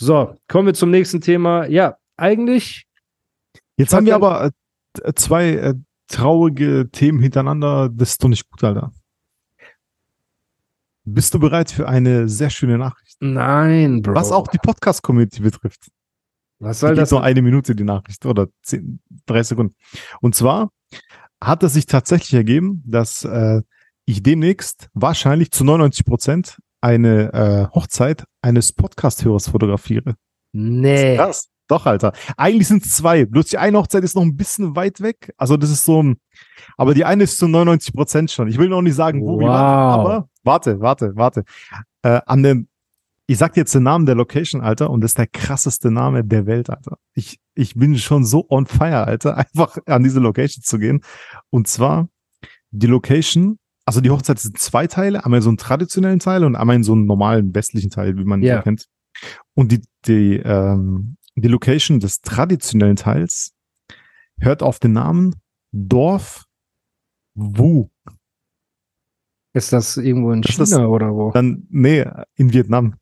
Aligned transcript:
So, 0.00 0.36
kommen 0.46 0.66
wir 0.66 0.74
zum 0.74 0.90
nächsten 0.92 1.20
Thema. 1.20 1.66
Ja, 1.66 1.96
eigentlich. 2.16 2.86
Jetzt 3.76 3.92
haben 3.92 4.06
wir 4.06 4.14
aber 4.14 4.52
äh, 5.02 5.12
zwei 5.14 5.48
äh, 5.54 5.74
traurige 6.06 6.88
Themen 6.92 7.18
hintereinander. 7.18 7.88
Das 7.88 8.10
ist 8.10 8.22
doch 8.22 8.28
nicht 8.28 8.48
gut, 8.48 8.62
Alter. 8.62 8.92
Bist 11.04 11.34
du 11.34 11.40
bereit 11.40 11.72
für 11.72 11.88
eine 11.88 12.28
sehr 12.28 12.48
schöne 12.50 12.78
Nachricht? 12.78 13.16
Nein, 13.18 14.02
Bro. 14.02 14.14
Was 14.14 14.30
auch 14.30 14.46
die 14.46 14.58
Podcast-Community 14.58 15.40
betrifft. 15.40 15.88
Was 16.60 16.78
soll 16.78 16.94
Die 16.94 17.00
das? 17.00 17.10
nur 17.10 17.24
eine 17.24 17.42
Minute, 17.42 17.74
die 17.74 17.82
Nachricht, 17.84 18.24
oder 18.24 18.46
zehn, 18.62 19.00
drei 19.26 19.42
Sekunden. 19.42 19.74
Und 20.20 20.36
zwar 20.36 20.70
hat 21.42 21.64
es 21.64 21.72
sich 21.72 21.86
tatsächlich 21.86 22.34
ergeben, 22.34 22.84
dass 22.86 23.24
äh, 23.24 23.62
ich 24.04 24.22
demnächst 24.22 24.90
wahrscheinlich 24.94 25.50
zu 25.50 25.64
99 25.64 26.04
Prozent 26.04 26.58
eine 26.80 27.32
äh, 27.32 27.74
Hochzeit 27.74 28.24
eines 28.42 28.72
Podcast-Hörers 28.72 29.48
fotografiere. 29.48 30.14
Nee. 30.52 31.16
Krass. 31.16 31.48
Doch, 31.68 31.84
Alter. 31.84 32.12
Eigentlich 32.38 32.66
sind 32.68 32.84
es 32.86 32.92
zwei. 32.96 33.26
Bloß 33.26 33.46
die 33.46 33.58
eine 33.58 33.76
Hochzeit 33.78 34.02
ist 34.02 34.16
noch 34.16 34.22
ein 34.22 34.36
bisschen 34.36 34.74
weit 34.74 35.02
weg. 35.02 35.34
Also 35.36 35.56
das 35.58 35.70
ist 35.70 35.84
so 35.84 36.02
ein, 36.02 36.16
aber 36.78 36.94
die 36.94 37.04
eine 37.04 37.24
ist 37.24 37.36
zu 37.36 37.46
99 37.46 37.92
Prozent 37.92 38.30
schon. 38.30 38.48
Ich 38.48 38.56
will 38.56 38.68
noch 38.70 38.80
nicht 38.80 38.94
sagen, 38.94 39.20
wo, 39.20 39.38
wie, 39.38 39.44
Wow. 39.44 39.50
wann, 39.50 39.60
aber 40.00 40.28
warte, 40.44 40.80
warte, 40.80 41.12
warte. 41.14 41.44
Äh, 42.02 42.20
an 42.24 42.42
dem, 42.42 42.68
ich 43.26 43.36
sag 43.36 43.52
dir 43.52 43.60
jetzt 43.60 43.74
den 43.74 43.82
Namen 43.82 44.06
der 44.06 44.14
Location, 44.14 44.62
Alter, 44.62 44.88
und 44.88 45.02
das 45.02 45.10
ist 45.10 45.18
der 45.18 45.26
krasseste 45.26 45.90
Name 45.90 46.24
der 46.24 46.46
Welt, 46.46 46.70
Alter. 46.70 46.96
Ich, 47.12 47.38
ich 47.54 47.74
bin 47.74 47.98
schon 47.98 48.24
so 48.24 48.46
on 48.48 48.64
fire, 48.64 49.04
Alter, 49.06 49.36
einfach 49.36 49.76
an 49.84 50.02
diese 50.02 50.20
Location 50.20 50.62
zu 50.62 50.78
gehen. 50.78 51.02
Und 51.50 51.68
zwar 51.68 52.08
die 52.70 52.86
Location, 52.86 53.58
also 53.88 54.02
die 54.02 54.10
Hochzeit 54.10 54.38
sind 54.38 54.58
zwei 54.58 54.86
Teile, 54.86 55.24
einmal 55.24 55.40
so 55.40 55.48
einen 55.48 55.56
traditionellen 55.56 56.18
Teil 56.18 56.44
und 56.44 56.56
einmal 56.56 56.76
in 56.76 56.84
so 56.84 56.92
einen 56.92 57.06
normalen 57.06 57.54
westlichen 57.54 57.88
Teil, 57.90 58.18
wie 58.18 58.24
man 58.24 58.42
ihn 58.42 58.54
so 58.56 58.62
kennt. 58.62 58.84
Und 59.54 59.72
die, 59.72 59.80
die, 60.06 60.36
ähm, 60.36 61.16
die 61.36 61.48
Location 61.48 61.98
des 61.98 62.20
traditionellen 62.20 62.96
Teils 62.96 63.54
hört 64.38 64.62
auf 64.62 64.78
den 64.78 64.92
Namen 64.92 65.36
Dorf 65.72 66.44
Wu. 67.34 67.88
Ist 69.54 69.72
das 69.72 69.96
irgendwo 69.96 70.32
in 70.32 70.42
Das 70.42 70.52
China 70.52 70.64
ist- 70.64 70.74
oder 70.76 71.14
wo? 71.14 71.30
Dann, 71.32 71.66
nee, 71.70 72.04
in 72.36 72.52
Vietnam. 72.52 72.94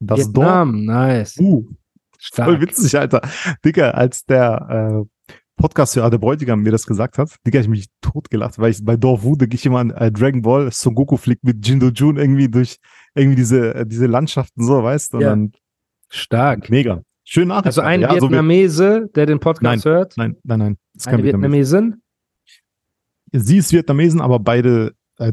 Das 0.00 0.20
Vietnam, 0.20 0.84
nice. 0.84 1.34
Dorf 1.34 1.44
Wu. 1.46 1.62
Voll 1.64 1.76
Stark. 2.18 2.60
witzig, 2.60 2.96
Alter. 2.96 3.20
Digga, 3.64 3.90
als 3.90 4.24
der 4.24 5.04
äh, 5.04 5.08
Podcast-Hörer, 5.56 6.10
der 6.10 6.18
Bräutigam 6.18 6.62
mir 6.62 6.72
das 6.72 6.86
gesagt 6.86 7.16
hat, 7.18 7.36
Digga, 7.46 7.60
ich 7.60 7.68
mich 7.68 7.86
totgelacht, 8.00 8.58
weil 8.58 8.70
ich 8.70 8.84
bei 8.84 8.96
Dorf 8.96 9.22
Wu, 9.22 9.36
denke 9.36 9.54
ich 9.54 9.64
immer 9.64 9.78
an 9.78 9.90
äh, 9.90 10.10
Dragon 10.10 10.42
Ball, 10.42 10.70
Son 10.72 10.94
Goku 10.94 11.16
fliegt 11.16 11.44
mit 11.44 11.66
Jindo 11.66 11.88
Jun 11.88 12.16
irgendwie 12.16 12.48
durch 12.48 12.78
irgendwie 13.14 13.36
diese, 13.36 13.74
äh, 13.74 13.86
diese 13.86 14.06
Landschaften 14.06 14.64
so, 14.64 14.82
weißt 14.82 15.14
du? 15.14 15.18
Und 15.18 15.22
Ja. 15.54 15.60
Stark. 16.10 16.70
mega. 16.70 17.02
Schön 17.24 17.48
Nachricht. 17.48 17.66
Also 17.66 17.80
ein 17.80 18.02
ja, 18.02 18.10
so 18.14 18.22
Vietnamese, 18.22 19.08
der 19.14 19.26
den 19.26 19.40
Podcast 19.40 19.84
hört. 19.86 20.16
Nein, 20.16 20.36
nein, 20.44 20.58
nein. 20.58 20.76
Ist 20.94 21.06
Eine 21.08 21.16
kein 21.18 21.24
Vietnames. 21.24 21.70
Vietnamesin. 21.72 22.02
Sie 23.32 23.56
ist 23.56 23.72
Vietnamesen, 23.72 24.20
aber 24.20 24.38
beide 24.38 24.94
äh, 25.18 25.32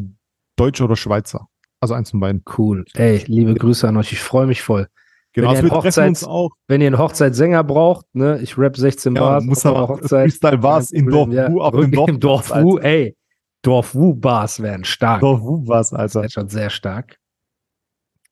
Deutsche 0.55 0.83
oder 0.85 0.95
Schweizer. 0.95 1.47
Also 1.81 1.93
eins 1.93 2.11
von 2.11 2.19
beiden. 2.19 2.43
Cool. 2.57 2.85
Ey, 2.93 3.23
liebe 3.27 3.53
Grüße 3.55 3.87
an 3.87 3.97
euch. 3.97 4.11
Ich 4.13 4.19
freue 4.19 4.47
mich 4.47 4.61
voll. 4.61 4.87
Genau, 5.33 5.53
ihr 5.53 5.71
also 5.73 6.27
auch. 6.27 6.51
Wenn 6.67 6.81
ihr 6.81 6.87
einen 6.87 6.97
Hochzeitssänger 6.97 7.63
braucht, 7.63 8.05
ne, 8.13 8.39
ich 8.41 8.57
rap 8.57 8.75
16 8.75 9.15
Ja, 9.15 9.21
Bars. 9.21 9.43
muss 9.45 9.65
aber 9.65 9.97
Freestyle 9.99 10.57
Bars 10.57 10.91
in 10.91 11.05
Dorf 11.07 11.29
Problem, 11.29 11.53
Wu 11.53 11.61
Rück- 11.61 11.81
dem 11.81 11.91
Dorf. 11.91 12.09
Im 12.09 12.19
Dorf 12.19 12.49
Wu, 12.55 12.77
ey. 12.79 13.15
Dorf 13.61 13.95
Wu 13.95 14.13
Bars 14.13 14.61
wären 14.61 14.83
stark. 14.83 15.21
Dorf 15.21 15.41
Wu 15.41 15.63
Das 15.67 15.93
Alter. 15.93 16.21
wäre 16.21 16.29
schon 16.31 16.49
sehr 16.49 16.69
stark. 16.69 17.17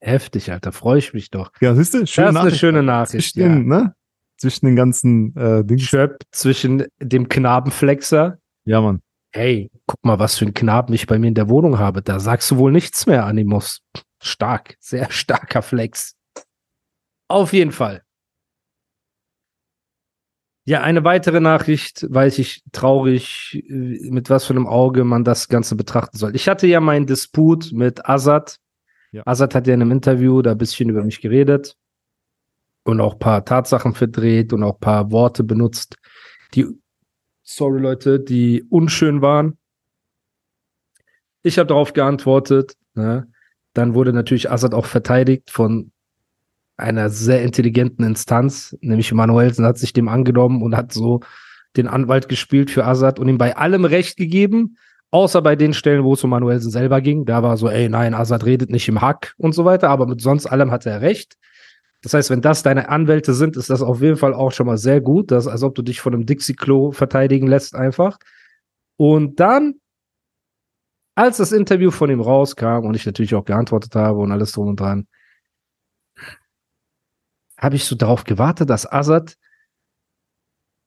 Heftig, 0.00 0.50
Alter. 0.50 0.72
Freue 0.72 0.98
ich 0.98 1.12
mich 1.14 1.30
doch. 1.30 1.52
Ja, 1.60 1.74
siehst 1.74 1.94
du? 1.94 2.06
Schöne 2.06 2.06
das 2.06 2.08
ist 2.08 2.18
eine 2.18 2.32
Nachricht, 2.32 2.58
schöne 2.60 2.78
Alter. 2.78 2.86
Nachricht. 2.86 3.10
Zwischen, 3.32 3.40
Ja. 3.40 3.48
den, 3.48 3.66
ne? 3.66 3.94
Zwischen 4.38 4.66
den 4.66 4.76
ganzen 4.76 5.36
äh, 5.36 5.64
Dings. 5.64 5.82
Schöp 5.82 6.18
zwischen 6.32 6.86
dem 7.00 7.28
Knabenflexer. 7.28 8.38
Ja, 8.64 8.80
Mann. 8.80 9.00
Hey, 9.32 9.70
guck 9.86 10.04
mal, 10.04 10.18
was 10.18 10.38
für 10.38 10.44
einen 10.46 10.54
Knaben 10.54 10.92
ich 10.94 11.06
bei 11.06 11.18
mir 11.18 11.28
in 11.28 11.34
der 11.34 11.48
Wohnung 11.48 11.78
habe. 11.78 12.02
Da 12.02 12.18
sagst 12.18 12.50
du 12.50 12.56
wohl 12.56 12.72
nichts 12.72 13.06
mehr, 13.06 13.26
Animus. 13.26 13.80
Stark. 14.22 14.74
Sehr 14.80 15.10
starker 15.10 15.62
Flex. 15.62 16.14
Auf 17.30 17.52
jeden 17.52 17.70
Fall. 17.70 18.02
Ja, 20.64 20.82
eine 20.82 21.04
weitere 21.04 21.38
Nachricht, 21.38 22.04
weiß 22.12 22.40
ich 22.40 22.64
traurig, 22.72 23.62
äh, 23.68 24.10
mit 24.10 24.30
was 24.30 24.46
für 24.46 24.52
einem 24.52 24.66
Auge 24.66 25.04
man 25.04 25.22
das 25.22 25.48
Ganze 25.48 25.76
betrachten 25.76 26.18
soll. 26.18 26.34
Ich 26.34 26.48
hatte 26.48 26.66
ja 26.66 26.80
meinen 26.80 27.06
Disput 27.06 27.70
mit 27.72 28.08
Azad. 28.08 28.58
Ja. 29.12 29.22
Azad 29.26 29.54
hat 29.54 29.68
ja 29.68 29.74
in 29.74 29.82
einem 29.82 29.92
Interview 29.92 30.42
da 30.42 30.50
ein 30.50 30.58
bisschen 30.58 30.90
über 30.90 31.04
mich 31.04 31.20
geredet 31.20 31.76
und 32.82 33.00
auch 33.00 33.12
ein 33.12 33.18
paar 33.20 33.44
Tatsachen 33.44 33.94
verdreht 33.94 34.52
und 34.52 34.64
auch 34.64 34.74
ein 34.74 34.80
paar 34.80 35.12
Worte 35.12 35.44
benutzt, 35.44 35.98
die, 36.54 36.66
sorry 37.44 37.80
Leute, 37.80 38.18
die 38.18 38.64
unschön 38.70 39.22
waren. 39.22 39.56
Ich 41.44 41.60
habe 41.60 41.68
darauf 41.68 41.92
geantwortet. 41.92 42.76
Ne? 42.94 43.30
Dann 43.72 43.94
wurde 43.94 44.12
natürlich 44.12 44.50
Azad 44.50 44.74
auch 44.74 44.86
verteidigt 44.86 45.50
von 45.50 45.92
einer 46.80 47.10
sehr 47.10 47.42
intelligenten 47.42 48.04
Instanz, 48.04 48.76
nämlich 48.80 49.12
Manuelsen 49.12 49.64
hat 49.64 49.78
sich 49.78 49.92
dem 49.92 50.08
angenommen 50.08 50.62
und 50.62 50.76
hat 50.76 50.92
so 50.92 51.20
den 51.76 51.86
Anwalt 51.86 52.28
gespielt 52.28 52.70
für 52.70 52.84
Azad 52.84 53.18
und 53.18 53.28
ihm 53.28 53.38
bei 53.38 53.56
allem 53.56 53.84
Recht 53.84 54.16
gegeben, 54.16 54.76
außer 55.10 55.42
bei 55.42 55.56
den 55.56 55.72
Stellen, 55.72 56.04
wo 56.04 56.14
es 56.14 56.24
um 56.24 56.30
Manuelsen 56.30 56.70
selber 56.70 57.00
ging. 57.00 57.24
Da 57.24 57.42
war 57.42 57.56
so, 57.56 57.68
ey, 57.68 57.88
nein, 57.88 58.14
Azad 58.14 58.44
redet 58.44 58.70
nicht 58.70 58.88
im 58.88 59.00
Hack 59.00 59.34
und 59.38 59.52
so 59.52 59.64
weiter, 59.64 59.88
aber 59.90 60.06
mit 60.06 60.20
sonst 60.20 60.46
allem 60.46 60.70
hat 60.70 60.86
er 60.86 61.00
recht. 61.00 61.36
Das 62.02 62.14
heißt, 62.14 62.30
wenn 62.30 62.40
das 62.40 62.62
deine 62.62 62.88
Anwälte 62.88 63.34
sind, 63.34 63.56
ist 63.56 63.70
das 63.70 63.82
auf 63.82 64.00
jeden 64.00 64.16
Fall 64.16 64.32
auch 64.32 64.52
schon 64.52 64.66
mal 64.66 64.78
sehr 64.78 65.00
gut. 65.00 65.30
Das 65.30 65.44
ist, 65.44 65.52
als 65.52 65.62
ob 65.62 65.74
du 65.74 65.82
dich 65.82 66.00
von 66.00 66.14
einem 66.14 66.26
Dixie-Klo 66.26 66.92
verteidigen 66.92 67.46
lässt 67.46 67.74
einfach. 67.74 68.18
Und 68.96 69.38
dann, 69.38 69.74
als 71.14 71.36
das 71.36 71.52
Interview 71.52 71.90
von 71.90 72.10
ihm 72.10 72.20
rauskam 72.20 72.86
und 72.86 72.94
ich 72.94 73.04
natürlich 73.04 73.34
auch 73.34 73.44
geantwortet 73.44 73.94
habe 73.94 74.18
und 74.18 74.32
alles 74.32 74.52
drum 74.52 74.68
und 74.68 74.80
dran, 74.80 75.06
habe 77.60 77.76
ich 77.76 77.84
so 77.84 77.94
darauf 77.94 78.24
gewartet, 78.24 78.70
dass 78.70 78.90
Azad 78.90 79.36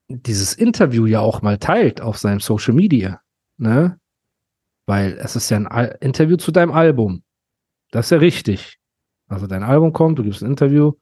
dieses 0.10 0.54
Interview 0.54 1.06
ja 1.06 1.20
auch 1.20 1.42
mal 1.42 1.58
teilt 1.58 2.02
auf 2.02 2.18
seinem 2.18 2.40
Social 2.40 2.74
Media, 2.74 3.22
ne? 3.58 4.00
Weil 4.86 5.14
es 5.14 5.36
ist 5.36 5.50
ja 5.50 5.58
ein 5.58 5.68
Al 5.68 5.98
Interview 6.02 6.36
zu 6.36 6.52
deinem 6.52 6.72
Album. 6.72 7.24
Das 7.92 8.08
ist 8.08 8.10
ja 8.10 8.18
richtig. 8.18 8.80
Also 9.28 9.48
dein 9.48 9.64
Album 9.64 9.94
kommt, 9.94 10.20
du 10.20 10.24
gibst 10.24 10.42
ein 10.42 10.50
Interview. 10.50 10.94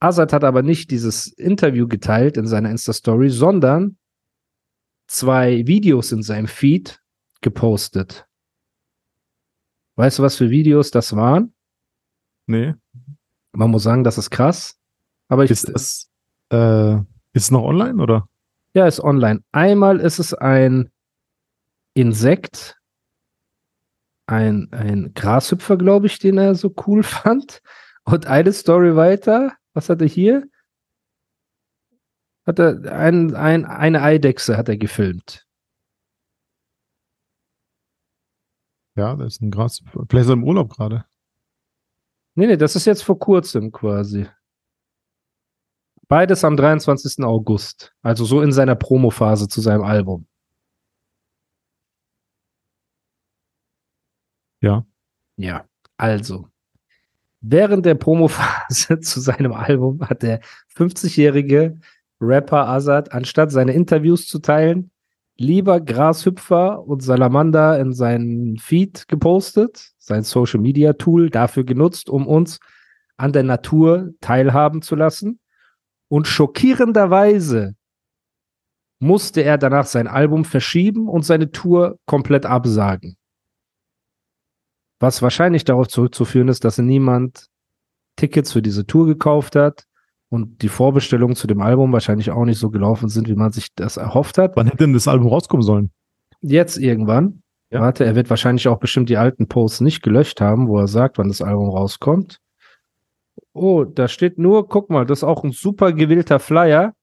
Azad 0.00 0.32
hat 0.32 0.44
aber 0.44 0.62
nicht 0.62 0.90
dieses 0.90 1.26
Interview 1.26 1.86
geteilt 1.86 2.38
in 2.38 2.46
seiner 2.46 2.70
Insta-Story, 2.70 3.28
sondern 3.28 3.98
zwei 5.06 5.66
Videos 5.66 6.12
in 6.12 6.22
seinem 6.22 6.46
Feed 6.46 7.02
gepostet. 7.42 8.26
Weißt 9.96 10.18
du, 10.18 10.22
was 10.22 10.36
für 10.36 10.48
Videos 10.48 10.90
das 10.90 11.14
waren? 11.14 11.54
Nee. 12.46 12.74
Man 13.52 13.70
muss 13.70 13.82
sagen, 13.82 14.04
das 14.04 14.18
ist 14.18 14.30
krass. 14.30 14.78
Aber 15.28 15.44
ich, 15.44 15.50
Ist 15.50 15.68
das, 15.68 16.10
äh, 16.52 16.94
ist 16.96 17.04
es 17.44 17.50
noch 17.50 17.62
online 17.62 18.02
oder? 18.02 18.26
ja, 18.74 18.86
ist 18.86 19.00
online. 19.00 19.42
Einmal 19.52 19.98
ist 20.00 20.18
es 20.20 20.32
ein 20.34 20.90
Insekt, 21.94 22.78
ein, 24.26 24.72
ein 24.72 25.12
Grashüpfer, 25.14 25.76
glaube 25.76 26.06
ich, 26.06 26.18
den 26.20 26.38
er 26.38 26.54
so 26.54 26.72
cool 26.86 27.02
fand. 27.04 27.60
Und 28.04 28.26
eine 28.26 28.52
Story 28.52 28.94
weiter, 28.96 29.52
was 29.74 29.88
hat 29.88 30.00
er 30.00 30.06
hier? 30.06 30.48
Hat 32.46 32.58
er 32.58 32.92
ein, 32.92 33.34
ein, 33.34 33.64
eine 33.64 34.02
Eidechse 34.02 34.56
hat 34.56 34.68
er 34.68 34.76
gefilmt. 34.76 35.46
Ja, 38.96 39.14
das 39.16 39.34
ist 39.34 39.42
ein 39.42 39.50
Gras. 39.50 39.82
Vielleicht 40.08 40.24
ist 40.24 40.28
er 40.30 40.34
im 40.34 40.44
Urlaub 40.44 40.70
gerade. 40.70 41.04
Nee, 42.40 42.46
nee, 42.46 42.56
das 42.56 42.74
ist 42.74 42.86
jetzt 42.86 43.02
vor 43.02 43.18
kurzem 43.18 43.70
quasi. 43.70 44.26
Beides 46.08 46.42
am 46.42 46.56
23. 46.56 47.22
August. 47.22 47.94
Also 48.00 48.24
so 48.24 48.40
in 48.40 48.50
seiner 48.50 48.76
Promophase 48.76 49.46
zu 49.46 49.60
seinem 49.60 49.82
Album. 49.82 50.26
Ja. 54.62 54.86
Ja, 55.36 55.66
also. 55.98 56.48
Während 57.42 57.84
der 57.84 57.96
Promophase 57.96 59.00
zu 59.00 59.20
seinem 59.20 59.52
Album 59.52 60.00
hat 60.08 60.22
der 60.22 60.40
50-jährige 60.74 61.78
Rapper 62.22 62.68
Azad, 62.68 63.12
anstatt 63.12 63.52
seine 63.52 63.74
Interviews 63.74 64.26
zu 64.26 64.38
teilen, 64.38 64.90
lieber 65.40 65.80
Grashüpfer 65.80 66.86
und 66.86 67.02
Salamander 67.02 67.80
in 67.80 67.94
seinen 67.94 68.58
Feed 68.58 69.08
gepostet, 69.08 69.92
sein 69.96 70.22
Social 70.22 70.60
Media 70.60 70.92
Tool 70.92 71.30
dafür 71.30 71.64
genutzt, 71.64 72.10
um 72.10 72.26
uns 72.26 72.60
an 73.16 73.32
der 73.32 73.42
Natur 73.42 74.10
teilhaben 74.20 74.82
zu 74.82 74.96
lassen. 74.96 75.40
Und 76.08 76.26
schockierenderweise 76.26 77.74
musste 78.98 79.40
er 79.40 79.56
danach 79.56 79.86
sein 79.86 80.08
Album 80.08 80.44
verschieben 80.44 81.08
und 81.08 81.24
seine 81.24 81.50
Tour 81.50 81.98
komplett 82.04 82.44
absagen. 82.44 83.16
Was 84.98 85.22
wahrscheinlich 85.22 85.64
darauf 85.64 85.88
zurückzuführen 85.88 86.48
ist, 86.48 86.64
dass 86.64 86.76
niemand 86.76 87.46
Tickets 88.16 88.52
für 88.52 88.60
diese 88.60 88.86
Tour 88.86 89.06
gekauft 89.06 89.56
hat 89.56 89.86
und 90.30 90.62
die 90.62 90.68
Vorbestellungen 90.68 91.36
zu 91.36 91.46
dem 91.46 91.60
Album 91.60 91.92
wahrscheinlich 91.92 92.30
auch 92.30 92.44
nicht 92.44 92.58
so 92.58 92.70
gelaufen 92.70 93.08
sind, 93.08 93.28
wie 93.28 93.34
man 93.34 93.52
sich 93.52 93.74
das 93.74 93.96
erhofft 93.96 94.38
hat. 94.38 94.56
Wann 94.56 94.66
hätte 94.66 94.84
denn 94.84 94.92
das 94.92 95.08
Album 95.08 95.26
rauskommen 95.26 95.62
sollen? 95.62 95.90
Jetzt 96.40 96.78
irgendwann. 96.78 97.42
Ja. 97.70 97.80
Warte, 97.80 98.04
er 98.04 98.14
wird 98.14 98.30
wahrscheinlich 98.30 98.66
auch 98.68 98.78
bestimmt 98.78 99.08
die 99.08 99.16
alten 99.16 99.48
Posts 99.48 99.82
nicht 99.82 100.02
gelöscht 100.02 100.40
haben, 100.40 100.68
wo 100.68 100.78
er 100.78 100.88
sagt, 100.88 101.18
wann 101.18 101.28
das 101.28 101.42
Album 101.42 101.68
rauskommt. 101.68 102.40
Oh, 103.52 103.84
da 103.84 104.08
steht 104.08 104.38
nur, 104.38 104.68
guck 104.68 104.90
mal, 104.90 105.04
das 105.04 105.18
ist 105.18 105.24
auch 105.24 105.44
ein 105.44 105.52
super 105.52 105.92
gewählter 105.92 106.38
Flyer. 106.38 106.94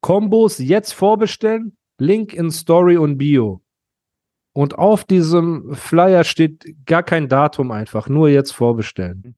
Kombos 0.00 0.58
jetzt 0.58 0.92
vorbestellen, 0.92 1.76
Link 1.98 2.32
in 2.32 2.50
Story 2.50 2.96
und 2.96 3.18
Bio. 3.18 3.62
Und 4.52 4.78
auf 4.78 5.04
diesem 5.04 5.74
Flyer 5.74 6.22
steht 6.22 6.64
gar 6.86 7.02
kein 7.02 7.28
Datum 7.28 7.72
einfach, 7.72 8.08
nur 8.08 8.28
jetzt 8.28 8.52
vorbestellen. 8.52 9.34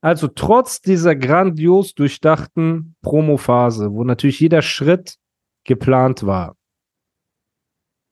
Also 0.00 0.28
trotz 0.28 0.80
dieser 0.80 1.16
grandios 1.16 1.94
durchdachten 1.94 2.94
Promophase, 3.02 3.92
wo 3.92 4.04
natürlich 4.04 4.38
jeder 4.40 4.62
Schritt 4.62 5.16
geplant 5.64 6.24
war, 6.24 6.56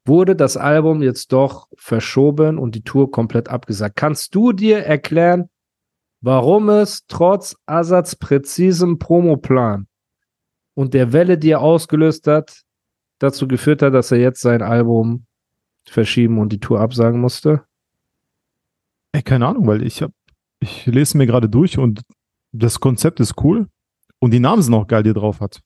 wurde 0.05 0.37
das 0.37 0.57
Album 0.57 1.03
jetzt 1.03 1.33
doch 1.33 1.69
verschoben 1.77 2.59
und 2.59 2.75
die 2.75 2.83
Tour 2.83 3.11
komplett 3.11 3.49
abgesagt. 3.49 3.97
Kannst 3.97 4.35
du 4.35 4.53
dir 4.53 4.79
erklären, 4.79 5.49
warum 6.21 6.69
es 6.69 7.07
trotz 7.07 7.57
Assads 7.67 8.17
präzisem 8.17 8.99
Promoplan 8.99 9.87
und 10.75 10.95
der 10.95 11.13
Welle, 11.13 11.39
die 11.39 11.51
er 11.51 11.61
ausgelöst 11.61 12.27
hat, 12.27 12.63
dazu 13.19 13.49
geführt 13.49 13.83
hat, 13.83 13.95
dass 13.95 14.13
er 14.13 14.19
jetzt 14.19 14.41
sein 14.41 14.63
Album 14.63 15.27
verschieben 15.89 16.39
und 16.39 16.53
die 16.53 16.61
Tour 16.61 16.81
absagen 16.81 17.21
musste? 17.21 17.65
Ey, 19.13 19.23
keine 19.23 19.47
Ahnung, 19.47 19.67
weil 19.67 19.83
ich 19.83 20.03
hab, 20.03 20.13
ich 20.61 20.87
lese 20.87 21.17
mir 21.19 21.27
gerade 21.27 21.49
durch 21.49 21.79
und 21.79 22.03
das 22.53 22.81
Konzept 22.81 23.21
ist 23.21 23.35
cool 23.43 23.69
und 24.19 24.33
die 24.33 24.41
Namen 24.41 24.63
sind 24.63 24.75
auch 24.75 24.87
geil, 24.87 25.03
die 25.03 25.11
er 25.11 25.15
drauf 25.15 25.41
hat. 25.41 25.61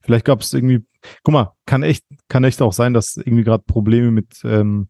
Vielleicht 0.00 0.24
gab 0.24 0.40
es 0.40 0.52
irgendwie, 0.54 0.84
guck 1.22 1.32
mal, 1.32 1.52
kann 1.66 1.82
echt, 1.82 2.04
kann 2.28 2.44
echt 2.44 2.62
auch 2.62 2.72
sein, 2.72 2.94
dass 2.94 3.16
irgendwie 3.16 3.44
gerade 3.44 3.64
Probleme 3.66 4.10
mit 4.10 4.40
ähm, 4.44 4.88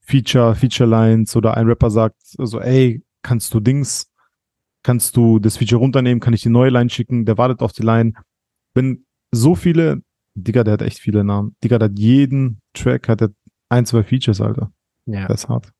Feature, 0.00 0.54
Feature 0.54 0.88
Lines 0.88 1.36
oder 1.36 1.56
ein 1.56 1.66
Rapper 1.66 1.90
sagt, 1.90 2.16
so, 2.22 2.60
ey, 2.60 3.02
kannst 3.22 3.52
du 3.52 3.60
Dings, 3.60 4.10
kannst 4.82 5.16
du 5.16 5.38
das 5.38 5.58
Feature 5.58 5.80
runternehmen, 5.80 6.20
kann 6.20 6.32
ich 6.32 6.42
die 6.42 6.48
neue 6.48 6.70
Line 6.70 6.90
schicken, 6.90 7.26
der 7.26 7.36
wartet 7.38 7.60
auf 7.60 7.72
die 7.72 7.82
Line. 7.82 8.14
Wenn 8.74 9.04
so 9.30 9.54
viele, 9.54 10.02
Digga, 10.34 10.64
der 10.64 10.74
hat 10.74 10.82
echt 10.82 10.98
viele 10.98 11.22
Namen. 11.22 11.54
Digga, 11.62 11.78
der 11.78 11.90
hat 11.90 11.98
jeden 11.98 12.60
Track, 12.72 13.08
hat 13.08 13.20
er 13.20 13.30
ein, 13.68 13.84
zwei 13.84 14.02
Features, 14.02 14.40
Alter. 14.40 14.72
Ja. 15.06 15.26
Das 15.28 15.44
ist 15.44 15.48
hart. 15.48 15.72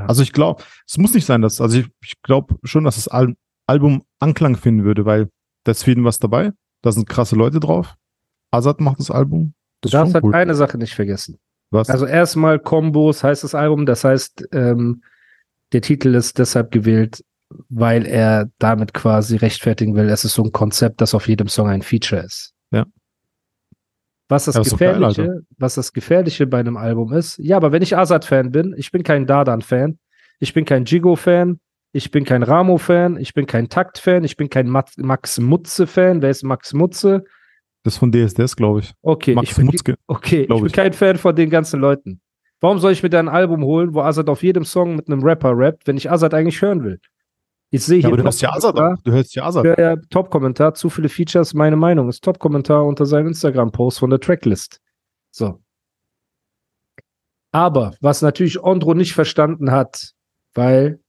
Ja. 0.00 0.06
Also 0.06 0.22
ich 0.22 0.32
glaube, 0.32 0.62
es 0.86 0.98
muss 0.98 1.14
nicht 1.14 1.26
sein, 1.26 1.42
dass, 1.42 1.60
also 1.60 1.78
ich, 1.78 1.86
ich 2.02 2.20
glaube 2.22 2.56
schon, 2.64 2.84
dass 2.84 2.96
das 2.96 3.08
Al 3.08 3.34
Album 3.66 4.02
Anklang 4.18 4.56
finden 4.56 4.84
würde, 4.84 5.04
weil 5.04 5.28
da 5.64 5.72
ist 5.72 5.84
für 5.84 5.90
jeden 5.92 6.04
was 6.04 6.18
dabei. 6.18 6.50
Da 6.82 6.90
sind 6.90 7.08
krasse 7.08 7.36
Leute 7.36 7.60
drauf. 7.60 7.94
Azad 8.50 8.80
macht 8.80 8.98
das 8.98 9.10
Album. 9.10 9.54
Du 9.80 9.88
Das 9.88 9.90
ist 9.90 9.94
darfst 9.94 10.14
halt 10.14 10.24
cool. 10.24 10.34
eine 10.34 10.54
Sache 10.54 10.76
nicht 10.76 10.94
vergessen. 10.94 11.38
Was? 11.70 11.88
Also 11.88 12.06
erstmal 12.06 12.58
Kombos 12.58 13.22
heißt 13.22 13.44
das 13.44 13.54
Album, 13.54 13.86
das 13.86 14.02
heißt, 14.02 14.48
ähm, 14.52 15.02
der 15.72 15.82
Titel 15.82 16.16
ist 16.16 16.38
deshalb 16.38 16.72
gewählt, 16.72 17.24
weil 17.68 18.06
er 18.06 18.50
damit 18.58 18.92
quasi 18.92 19.36
rechtfertigen 19.36 19.94
will, 19.94 20.08
es 20.08 20.24
ist 20.24 20.34
so 20.34 20.42
ein 20.42 20.52
Konzept, 20.52 21.00
das 21.00 21.14
auf 21.14 21.28
jedem 21.28 21.46
Song 21.46 21.68
ein 21.68 21.82
Feature 21.82 22.22
ist. 22.22 22.52
Ja. 22.72 22.86
Was 24.30 24.46
das 24.46 24.54
Ja, 24.54 24.60
ist 24.62 24.72
doch 24.72 24.78
geil, 24.78 24.94
Gefährliche, 24.94 25.42
was 25.58 25.74
das 25.74 25.92
Gefährliche 25.92 26.46
bei 26.46 26.60
einem 26.60 26.76
Album 26.76 27.12
ist, 27.12 27.38
ja, 27.38 27.56
aber 27.56 27.72
wenn 27.72 27.82
ich 27.82 27.96
Azad-Fan 27.96 28.52
bin, 28.52 28.74
ich 28.78 28.90
bin 28.92 29.02
kein 29.02 29.26
Dardan-Fan, 29.26 29.98
ich 30.38 30.54
bin 30.54 30.64
kein 30.64 30.84
Jigo-Fan, 30.84 31.60
ich 31.92 32.10
bin 32.10 32.24
kein 32.24 32.42
Ramo-Fan, 32.42 33.16
ich 33.18 33.34
bin 33.34 33.46
kein 33.46 33.68
Takt-Fan, 33.68 34.24
ich 34.24 34.36
bin 34.36 34.48
kein 34.48 34.68
Max 34.68 35.38
Mutze-Fan. 35.40 36.22
Wer 36.22 36.30
ist 36.30 36.44
Max 36.44 36.72
Mutze? 36.72 37.24
Das 37.82 37.96
von 37.96 38.12
DSDS, 38.12 38.56
glaube 38.56 38.80
ich. 38.80 38.92
Okay, 39.02 39.34
Max 39.34 39.50
ich 39.50 39.56
bin, 39.56 39.66
Mutzke. 39.66 39.96
Okay, 40.06 40.42
ich 40.42 40.48
bin 40.48 40.66
ich. 40.66 40.72
kein 40.72 40.92
Fan 40.92 41.18
von 41.18 41.34
den 41.34 41.50
ganzen 41.50 41.80
Leuten. 41.80 42.20
Warum 42.60 42.78
soll 42.78 42.92
ich 42.92 43.02
mir 43.02 43.10
da 43.10 43.18
ein 43.18 43.28
Album 43.28 43.64
holen, 43.64 43.94
wo 43.94 44.02
Azad 44.02 44.28
auf 44.28 44.42
jedem 44.42 44.64
Song 44.64 44.96
mit 44.96 45.08
einem 45.08 45.24
Rapper 45.24 45.56
rappt, 45.56 45.86
wenn 45.86 45.96
ich 45.96 46.10
Azad 46.10 46.34
eigentlich 46.34 46.62
hören 46.62 46.84
will? 46.84 47.00
Ich 47.70 47.84
sehe 47.84 47.98
Ja, 47.98 48.08
hier 48.08 48.08
aber 48.08 48.16
du 48.18 48.24
hörst 48.24 48.42
ja 48.42 48.50
auch. 48.52 48.96
Du 49.04 49.12
hörst 49.12 49.34
ja 49.34 49.44
Azad. 49.44 49.64
Ja, 49.64 49.78
ja, 49.78 49.96
Top-Kommentar, 50.10 50.74
zu 50.74 50.90
viele 50.90 51.08
Features, 51.08 51.54
meine 51.54 51.76
Meinung. 51.76 52.08
Ist 52.08 52.24
Top-Kommentar 52.24 52.84
unter 52.84 53.06
seinem 53.06 53.28
Instagram-Post 53.28 54.00
von 54.00 54.10
der 54.10 54.20
Tracklist. 54.20 54.80
So. 55.30 55.60
Aber 57.52 57.94
was 58.00 58.22
natürlich 58.22 58.62
Ondro 58.62 58.94
nicht 58.94 59.12
verstanden 59.12 59.70
hat, 59.70 60.12
weil 60.54 61.00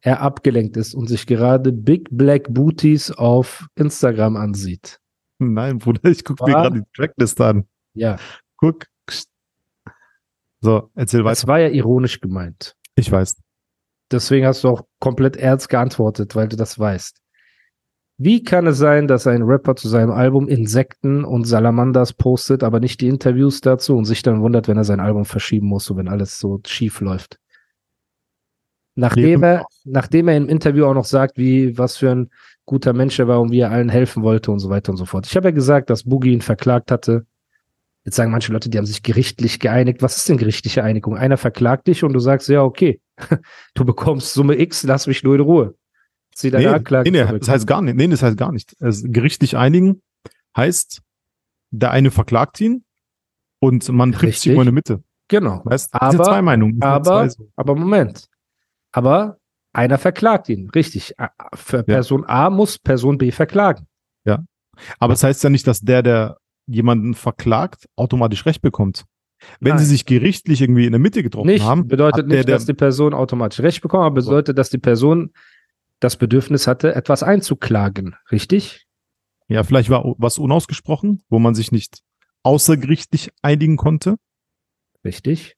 er 0.00 0.20
abgelenkt 0.20 0.76
ist 0.76 0.94
und 0.94 1.08
sich 1.08 1.26
gerade 1.26 1.72
Big 1.72 2.08
Black 2.10 2.52
Booties 2.52 3.10
auf 3.10 3.66
Instagram 3.74 4.36
ansieht. 4.36 5.00
Nein, 5.38 5.78
Bruder, 5.78 6.08
ich 6.08 6.24
gucke 6.24 6.44
mir 6.44 6.52
gerade 6.52 6.80
die 6.80 6.86
Tracklist 6.94 7.40
an. 7.40 7.66
Ja, 7.94 8.16
Guck. 8.56 8.86
So, 10.60 10.90
erzähl 10.94 11.22
das 11.22 11.42
weiter. 11.42 11.48
war 11.48 11.60
ja 11.60 11.68
ironisch 11.68 12.20
gemeint. 12.20 12.74
Ich 12.94 13.12
weiß. 13.12 13.36
Deswegen 14.10 14.46
hast 14.46 14.64
du 14.64 14.68
auch 14.68 14.82
komplett 15.00 15.36
ernst 15.36 15.68
geantwortet, 15.68 16.36
weil 16.36 16.48
du 16.48 16.56
das 16.56 16.78
weißt. 16.78 17.20
Wie 18.18 18.42
kann 18.42 18.66
es 18.66 18.78
sein, 18.78 19.08
dass 19.08 19.26
ein 19.26 19.42
Rapper 19.42 19.76
zu 19.76 19.88
seinem 19.88 20.10
Album 20.10 20.48
Insekten 20.48 21.22
und 21.24 21.44
Salamanders 21.44 22.14
postet, 22.14 22.62
aber 22.62 22.80
nicht 22.80 23.02
die 23.02 23.08
Interviews 23.08 23.60
dazu 23.60 23.94
und 23.94 24.06
sich 24.06 24.22
dann 24.22 24.40
wundert, 24.40 24.68
wenn 24.68 24.78
er 24.78 24.84
sein 24.84 25.00
Album 25.00 25.26
verschieben 25.26 25.66
muss, 25.66 25.84
so 25.84 25.96
wenn 25.96 26.08
alles 26.08 26.38
so 26.38 26.60
schief 26.66 27.00
läuft? 27.00 27.38
Nachdem 28.94 29.42
er, 29.42 29.66
nachdem 29.84 30.28
er 30.28 30.38
im 30.38 30.48
Interview 30.48 30.86
auch 30.86 30.94
noch 30.94 31.04
sagt, 31.04 31.36
wie, 31.36 31.76
was 31.76 31.98
für 31.98 32.10
ein 32.10 32.30
guter 32.64 32.94
Mensch 32.94 33.18
er 33.18 33.28
war 33.28 33.42
und 33.42 33.50
wie 33.50 33.60
er 33.60 33.70
allen 33.70 33.90
helfen 33.90 34.22
wollte 34.22 34.50
und 34.50 34.60
so 34.60 34.70
weiter 34.70 34.92
und 34.92 34.96
so 34.96 35.04
fort. 35.04 35.26
Ich 35.26 35.36
habe 35.36 35.48
ja 35.48 35.52
gesagt, 35.52 35.90
dass 35.90 36.04
Boogie 36.04 36.32
ihn 36.32 36.40
verklagt 36.40 36.90
hatte. 36.90 37.26
Jetzt 38.04 38.16
sagen 38.16 38.30
manche 38.30 38.52
Leute, 38.52 38.70
die 38.70 38.78
haben 38.78 38.86
sich 38.86 39.02
gerichtlich 39.02 39.60
geeinigt. 39.60 40.00
Was 40.00 40.16
ist 40.16 40.28
denn 40.28 40.38
gerichtliche 40.38 40.82
Einigung? 40.82 41.16
Einer 41.16 41.36
verklagt 41.36 41.86
dich 41.88 42.02
und 42.02 42.14
du 42.14 42.20
sagst, 42.20 42.48
ja, 42.48 42.62
okay, 42.62 43.00
du 43.74 43.84
bekommst 43.84 44.34
Summe 44.34 44.58
X, 44.58 44.82
lass 44.84 45.06
mich 45.06 45.22
nur 45.22 45.34
in 45.34 45.40
Ruhe. 45.40 45.74
Deine 46.42 46.58
Nee, 46.58 46.66
Anklage 46.66 47.10
nee, 47.10 47.24
nee, 47.24 47.38
das 47.38 47.48
heißt 47.48 47.66
gar 47.66 47.80
nicht. 47.80 47.96
Nee, 47.96 48.08
das 48.08 48.22
heißt 48.22 48.36
gar 48.36 48.52
nicht. 48.52 48.76
Also, 48.80 49.06
gerichtlich 49.08 49.56
einigen 49.56 50.02
heißt, 50.56 51.00
der 51.70 51.92
eine 51.92 52.10
verklagt 52.10 52.60
ihn 52.60 52.84
und 53.58 53.88
man 53.88 54.12
trifft 54.12 54.20
sich 54.20 54.28
Richtig. 54.28 54.46
irgendwo 54.50 54.60
in 54.62 54.66
der 54.66 54.74
Mitte. 54.74 55.02
genau. 55.28 55.62
Weißt? 55.64 55.94
Aber- 55.94 56.24
zwei 56.24 56.42
Meinungen. 56.42 56.82
aber- 56.82 57.28
zwei. 57.30 57.44
Aber 57.56 57.74
Moment. 57.74 58.26
Aber 58.92 59.38
einer 59.72 59.96
verklagt 59.98 60.48
ihn. 60.50 60.68
Richtig. 60.70 61.14
Für 61.54 61.82
Person 61.82 62.24
A 62.26 62.50
muss 62.50 62.78
Person 62.78 63.16
B 63.18 63.30
verklagen. 63.32 63.86
Aber 64.98 65.14
das 65.14 65.22
heißt 65.24 65.42
ja 65.42 65.48
nicht, 65.48 65.66
dass 65.66 65.80
der, 65.80 66.02
der 66.02 66.36
jemanden 66.66 67.14
verklagt, 67.14 67.88
automatisch 67.96 68.44
Recht 68.44 68.60
bekommt. 68.60 69.06
Wenn 69.60 69.70
Nein. 69.70 69.78
sie 69.80 69.84
sich 69.86 70.06
gerichtlich 70.06 70.62
irgendwie 70.62 70.86
in 70.86 70.92
der 70.92 70.98
Mitte 70.98 71.22
getroffen 71.22 71.48
Nicht, 71.48 71.64
haben, 71.64 71.88
bedeutet 71.88 72.26
nicht, 72.26 72.48
der, 72.48 72.54
dass 72.54 72.66
die 72.66 72.74
Person 72.74 73.14
automatisch 73.14 73.60
Recht 73.60 73.82
bekommt, 73.82 74.04
aber 74.04 74.14
bedeutet, 74.16 74.56
dass 74.56 74.70
die 74.70 74.78
Person 74.78 75.32
das 76.00 76.16
Bedürfnis 76.16 76.66
hatte, 76.66 76.94
etwas 76.94 77.22
einzuklagen. 77.22 78.16
Richtig? 78.32 78.86
ja, 79.48 79.62
vielleicht 79.62 79.90
war 79.90 80.14
was 80.18 80.38
unausgesprochen, 80.38 81.22
wo 81.28 81.38
man 81.38 81.54
sich 81.54 81.72
nicht 81.72 82.00
außergerichtlich 82.42 83.30
einigen 83.42 83.76
konnte, 83.76 84.16
Richtig. 85.04 85.56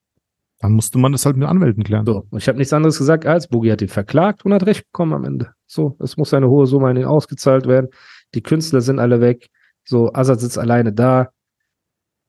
dann 0.59 0.73
musste 0.73 0.99
man 0.99 1.13
das 1.13 1.27
halt 1.27 1.37
mit 1.37 1.49
Anwälten 1.49 1.85
klären. 1.85 2.07
So. 2.07 2.27
Und 2.31 2.39
ich 2.39 2.49
habe 2.49 2.59
nichts 2.59 2.73
anderes 2.73 2.99
gesagt 2.99 3.27
als, 3.27 3.49
Boogie 3.49 3.73
hat 3.73 3.83
ihn 3.83 3.89
verklagt 3.89 4.45
und 4.45 4.53
hat 4.53 4.67
Recht 4.67 4.85
bekommen 4.87 5.15
am 5.15 5.25
Ende. 5.25 5.53
So, 5.67 5.97
es 6.01 6.17
muss 6.17 6.35
eine 6.35 6.49
hohe 6.49 6.67
Summe 6.67 6.89
an 6.89 6.97
ihn 6.97 7.05
ausgezahlt 7.05 7.67
werden. 7.67 7.89
Die 8.35 8.43
Künstler 8.43 8.81
sind 8.81 8.99
alle 8.99 9.21
weg. 9.21 9.49
So, 9.85 10.13
Azad 10.13 10.41
sitzt 10.41 10.59
alleine 10.59 10.93
da. 10.93 11.31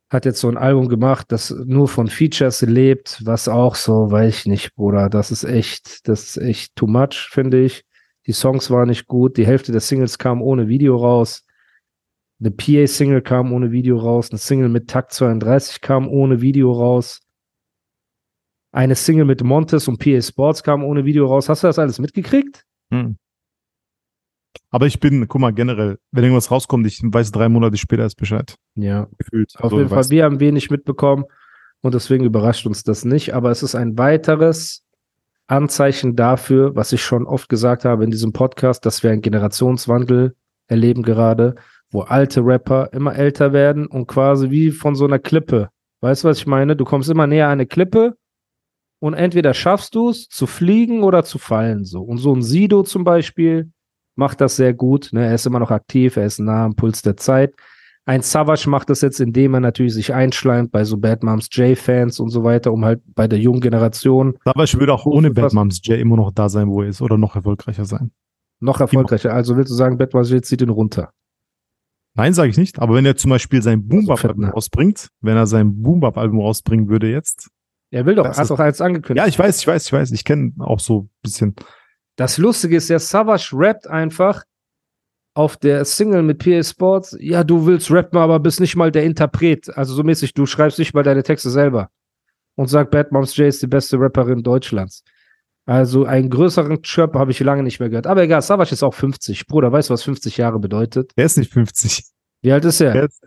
Hat 0.09 0.25
jetzt 0.25 0.39
so 0.39 0.47
ein 0.47 0.57
Album 0.57 0.89
gemacht, 0.89 1.31
das 1.31 1.51
nur 1.51 1.87
von 1.87 2.07
Features 2.07 2.61
lebt, 2.61 3.21
was 3.25 3.47
auch 3.47 3.75
so, 3.75 4.09
weiß 4.09 4.39
ich 4.39 4.45
nicht, 4.47 4.75
Bruder. 4.75 5.07
Das 5.09 5.29
ist 5.29 5.43
echt, 5.43 6.07
das 6.07 6.35
ist 6.35 6.37
echt 6.37 6.75
too 6.75 6.87
much, 6.87 7.29
finde 7.31 7.61
ich. 7.63 7.85
Die 8.25 8.31
Songs 8.33 8.71
waren 8.71 8.89
nicht 8.89 9.07
gut. 9.07 9.37
Die 9.37 9.45
Hälfte 9.45 9.71
der 9.71 9.81
Singles 9.81 10.17
kam 10.17 10.41
ohne 10.41 10.67
Video 10.67 10.95
raus. 10.97 11.45
Eine 12.39 12.51
PA-Single 12.51 13.21
kam 13.21 13.51
ohne 13.51 13.71
Video 13.71 13.97
raus. 13.97 14.31
Eine 14.31 14.39
Single 14.39 14.69
mit 14.69 14.89
Takt 14.89 15.13
32 15.13 15.81
kam 15.81 16.07
ohne 16.07 16.41
Video 16.41 16.71
raus. 16.71 17.19
Eine 18.71 18.95
Single 18.95 19.25
mit 19.25 19.43
Montes 19.43 19.87
und 19.87 19.97
PA 19.99 20.21
Sports 20.21 20.63
kam 20.63 20.83
ohne 20.83 21.05
Video 21.05 21.27
raus. 21.27 21.49
Hast 21.49 21.63
du 21.63 21.67
das 21.67 21.79
alles 21.79 21.99
mitgekriegt? 21.99 22.65
Hm. 22.91 23.17
Aber 24.72 24.86
ich 24.86 25.00
bin, 25.00 25.27
guck 25.27 25.41
mal, 25.41 25.53
generell, 25.53 25.98
wenn 26.12 26.24
irgendwas 26.24 26.51
rauskommt, 26.51 26.86
ich 26.86 27.01
weiß 27.03 27.32
drei 27.32 27.50
Monate 27.50 27.77
später 27.77 28.03
erst 28.03 28.18
Bescheid. 28.18 28.56
Ja. 28.75 29.08
Gefühlt. 29.18 29.53
Auf 29.58 29.72
So, 29.72 29.77
jeden 29.77 29.89
Fall, 29.89 30.10
wir 30.10 30.24
haben 30.24 30.39
wenig 30.39 30.70
mitbekommen 30.70 31.25
und 31.82 31.94
deswegen 31.94 32.25
überrascht 32.25 32.65
uns 32.65 32.84
das 32.84 33.06
nicht. 33.06 33.34
Aber 33.34 33.51
es 33.51 33.63
ist 33.63 33.75
ein 33.75 33.98
weiteres 33.98 34.84
Anzeichen 35.48 36.15
dafür, 36.15 36.75
was 36.75 36.94
ich 36.94 37.03
schon 37.03 37.25
oft 37.25 37.50
gesagt 37.50 37.86
habe 37.86 38.03
in 38.03 38.12
diesem 38.12 38.34
Podcast, 38.34 38.86
dass 38.86 39.01
wir 39.01 39.12
einen 39.12 39.22
Generationswandel 39.22 40.36
erleben 40.68 41.01
gerade, 41.01 41.56
wo 41.89 42.01
alte 42.01 42.41
Rapper 42.46 42.94
immer 42.94 43.15
älter 43.15 43.51
werden 43.53 43.88
und 43.88 44.06
quasi 44.08 44.51
wie 44.51 44.70
von 44.70 44.94
so 44.96 45.06
einer 45.06 45.18
Klippe. 45.18 45.70
Weißt 46.01 46.24
du, 46.24 46.27
was 46.27 46.38
ich 46.38 46.48
meine? 46.48 46.75
Du 46.75 46.86
kommst 46.86 47.10
immer 47.10 47.25
näher 47.25 47.48
an 47.48 47.53
eine 47.53 47.65
Klippe 47.65 48.15
und 49.00 49.15
entweder 49.15 49.56
schaffst 49.56 49.96
du 49.96 50.10
es 50.10 50.27
zu 50.27 50.46
fliegen 50.46 51.01
oder 51.01 51.24
zu 51.24 51.39
fallen. 51.39 51.84
So. 51.84 52.01
Und 52.01 52.20
so 52.20 52.34
ein 52.34 52.44
Sido 52.44 52.84
zum 52.84 53.03
Beispiel 53.03 53.72
macht 54.19 54.41
das 54.41 54.57
sehr 54.57 54.73
gut. 54.73 55.09
Ne? 55.13 55.25
Er 55.25 55.33
ist 55.33 55.47
immer 55.47 55.59
noch 55.59 55.71
aktiv, 55.71 56.17
er 56.17 56.25
ist 56.25 56.39
nah 56.39 56.65
am 56.65 56.75
Puls 56.75 57.01
der 57.01 57.17
Zeit. 57.17 57.55
Ein 58.05 58.21
Savage 58.21 58.69
macht 58.69 58.89
das 58.89 59.01
jetzt, 59.01 59.19
indem 59.19 59.53
er 59.53 59.59
natürlich 59.59 59.93
sich 59.93 60.13
einschleimt 60.13 60.71
bei 60.71 60.83
so 60.83 60.97
Bad 60.97 61.23
Moms 61.23 61.47
J-Fans 61.51 62.19
und 62.19 62.29
so 62.29 62.43
weiter, 62.43 62.73
um 62.73 62.83
halt 62.83 63.01
bei 63.15 63.27
der 63.27 63.39
jungen 63.39 63.61
Generation 63.61 64.38
ich 64.63 64.79
würde 64.79 64.93
auch 64.93 65.05
ohne 65.05 65.31
Bad 65.31 65.53
Moms 65.53 65.79
J 65.83 65.99
immer 65.99 66.17
noch 66.17 66.31
da 66.31 66.49
sein, 66.49 66.69
wo 66.69 66.81
er 66.81 66.89
ist, 66.89 67.01
oder 67.01 67.17
noch 67.17 67.35
erfolgreicher 67.35 67.85
sein. 67.85 68.11
noch 68.59 68.79
erfolgreicher. 68.79 69.33
Also 69.33 69.55
willst 69.55 69.71
du 69.71 69.75
sagen, 69.75 69.97
Bad 69.97 70.13
Moms 70.13 70.31
J 70.31 70.43
zieht 70.43 70.61
ihn 70.61 70.69
runter? 70.69 71.11
Nein, 72.15 72.33
sage 72.33 72.49
ich 72.49 72.57
nicht. 72.57 72.79
Aber 72.79 72.95
wenn 72.95 73.05
er 73.05 73.15
zum 73.15 73.29
Beispiel 73.29 73.61
sein 73.61 73.88
Boom 73.88 74.05
Bap 74.05 74.17
Album 74.23 74.41
Fettner. 74.41 74.49
rausbringt, 74.51 75.09
wenn 75.21 75.38
er 75.38 75.47
sein 75.47 75.81
Boom 75.81 76.03
Album 76.03 76.39
rausbringen 76.41 76.89
würde 76.89 77.09
jetzt. 77.09 77.49
Er 77.91 78.05
will 78.05 78.15
doch, 78.15 78.25
Das 78.25 78.38
hat 78.38 78.49
doch 78.49 78.59
eins 78.59 78.81
angekündigt. 78.81 79.23
Ja, 79.23 79.27
ich 79.27 79.39
weiß, 79.39 79.59
ich 79.59 79.67
weiß, 79.67 79.85
ich 79.85 79.93
weiß. 79.93 80.11
Ich 80.11 80.25
kenne 80.25 80.53
auch 80.59 80.79
so 80.79 81.03
ein 81.03 81.09
bisschen. 81.23 81.55
Das 82.19 82.38
Lustige 82.38 82.75
ist 82.75 82.89
ja, 82.89 82.99
Savage 82.99 83.51
rappt 83.53 83.88
einfach 83.88 84.43
auf 85.35 85.55
der 85.55 85.85
Single 85.85 86.21
mit 86.21 86.39
PA 86.39 86.61
Sports, 86.61 87.15
ja, 87.17 87.45
du 87.45 87.65
willst 87.65 87.89
rappen, 87.91 88.19
aber 88.19 88.41
bist 88.41 88.59
nicht 88.59 88.75
mal 88.75 88.91
der 88.91 89.05
Interpret. 89.05 89.73
Also 89.77 89.93
so 89.93 90.03
mäßig, 90.03 90.33
du 90.33 90.45
schreibst 90.45 90.79
nicht 90.79 90.93
mal 90.93 91.03
deine 91.03 91.23
Texte 91.23 91.49
selber. 91.49 91.91
Und 92.55 92.67
sagt, 92.67 92.91
Bad 92.91 93.13
Moms 93.13 93.38
J 93.38 93.47
ist 93.47 93.61
die 93.61 93.67
beste 93.67 93.97
Rapperin 93.97 94.43
Deutschlands. 94.43 95.05
Also 95.65 96.03
einen 96.03 96.29
größeren 96.29 96.81
Chirp 96.81 97.13
habe 97.13 97.31
ich 97.31 97.39
lange 97.39 97.63
nicht 97.63 97.79
mehr 97.79 97.88
gehört. 97.88 98.05
Aber 98.07 98.21
egal, 98.21 98.41
Savage 98.41 98.73
ist 98.73 98.83
auch 98.83 98.93
50. 98.93 99.47
Bruder, 99.47 99.71
weißt 99.71 99.89
du, 99.89 99.93
was 99.93 100.03
50 100.03 100.35
Jahre 100.35 100.59
bedeutet? 100.59 101.13
Der 101.15 101.25
ist 101.25 101.38
nicht 101.38 101.53
50. 101.53 102.03
Wie 102.41 102.51
alt 102.51 102.65
ist 102.65 102.81
er? 102.81 102.91
Der 102.91 103.03
ist, 103.05 103.25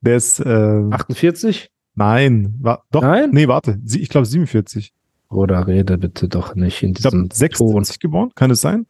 der 0.00 0.16
ist 0.16 0.40
äh, 0.40 0.82
48? 0.90 1.70
nein, 1.94 2.56
war, 2.58 2.82
doch, 2.90 3.02
Nein? 3.02 3.30
nee, 3.30 3.46
warte, 3.46 3.78
ich 3.86 4.08
glaube 4.08 4.26
47. 4.26 4.92
Bruder, 5.28 5.66
rede 5.66 5.98
bitte 5.98 6.28
doch 6.28 6.54
nicht 6.54 6.82
in 6.82 6.92
Ich 6.92 7.02
glaube 7.02 7.16
diesem 7.16 7.28
Ton. 7.30 7.36
76 7.36 7.98
geboren, 7.98 8.32
kann 8.34 8.50
es 8.50 8.60
sein? 8.60 8.86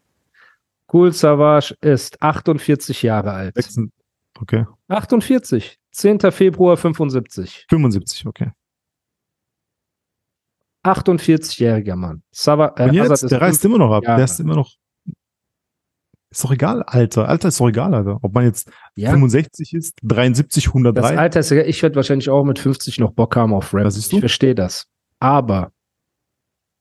Cool 0.93 1.13
Savage 1.13 1.75
ist 1.81 2.23
48 2.23 3.03
Jahre 3.03 3.33
alt. 3.33 3.55
6, 3.57 3.89
okay, 4.41 4.67
48. 4.89 5.79
10. 5.97 6.21
Februar 6.31 6.77
75. 6.77 7.67
75, 7.71 8.27
okay. 8.27 8.51
48-jähriger 10.85 11.97
Mann. 11.97 12.23
Sava, 12.31 12.75
äh, 12.79 12.91
jetzt, 12.93 13.31
der 13.31 13.41
reißt 13.41 13.65
immer 13.65 13.79
noch 13.79 13.93
ab. 13.93 14.05
Jahre. 14.05 14.17
Der 14.17 14.25
ist 14.27 14.39
immer 14.39 14.55
noch. 14.55 14.71
Ist 16.31 16.45
doch 16.45 16.53
egal, 16.53 16.83
Alter. 16.83 17.29
Alter 17.29 17.49
ist 17.49 17.59
doch 17.59 17.69
egal, 17.69 17.95
Alter. 17.95 18.19
Ob 18.23 18.35
man 18.35 18.45
jetzt 18.45 18.71
ja, 18.95 19.11
65 19.11 19.73
ist, 19.73 19.99
73, 20.03 20.65
das 20.65 20.71
103. 20.71 21.19
Alter 21.19 21.41
ist 21.41 21.51
egal. 21.51 21.69
Ich 21.69 21.83
werde 21.83 21.97
wahrscheinlich 21.97 22.29
auch 22.29 22.45
mit 22.45 22.59
50 22.59 22.99
noch 23.01 23.13
Bock 23.13 23.35
haben 23.35 23.55
auf 23.55 23.73
Rap. 23.73 23.85
Das. 23.85 23.97
Ich 23.97 24.21
verstehe 24.21 24.55
das. 24.55 24.87
Aber 25.19 25.73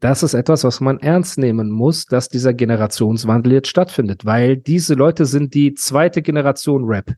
das 0.05 0.21
ist 0.21 0.35
etwas, 0.35 0.63
was 0.63 0.81
man 0.81 0.99
ernst 0.99 1.39
nehmen 1.39 1.71
muss, 1.71 2.05
dass 2.05 2.29
dieser 2.29 2.53
Generationswandel 2.53 3.53
jetzt 3.53 3.69
stattfindet, 3.69 4.23
weil 4.23 4.55
diese 4.55 4.93
Leute 4.93 5.25
sind 5.25 5.55
die 5.55 5.73
zweite 5.73 6.21
Generation 6.21 6.85
Rap. 6.85 7.15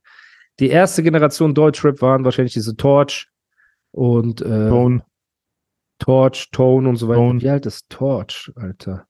Die 0.62 0.70
erste 0.70 1.04
Generation 1.04 1.54
Deutschrap 1.54 2.02
waren 2.02 2.24
wahrscheinlich 2.24 2.54
diese 2.54 2.78
Torch 2.78 3.28
und 3.92 4.40
äh, 4.40 4.70
Bone. 4.70 5.04
Torch, 6.00 6.50
Tone 6.54 6.88
und 6.88 6.96
so 6.96 7.10
weiter. 7.10 7.20
Tone. 7.20 7.42
Wie 7.42 7.50
alt 7.50 7.66
ist 7.66 7.90
Torch, 7.90 8.54
Alter? 8.56 9.06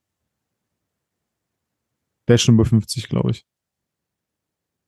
Der 2.27 2.33
ist 2.33 2.41
schon 2.41 2.55
über 2.55 2.65
50, 2.65 3.09
glaube 3.09 3.29
ich. 3.29 3.45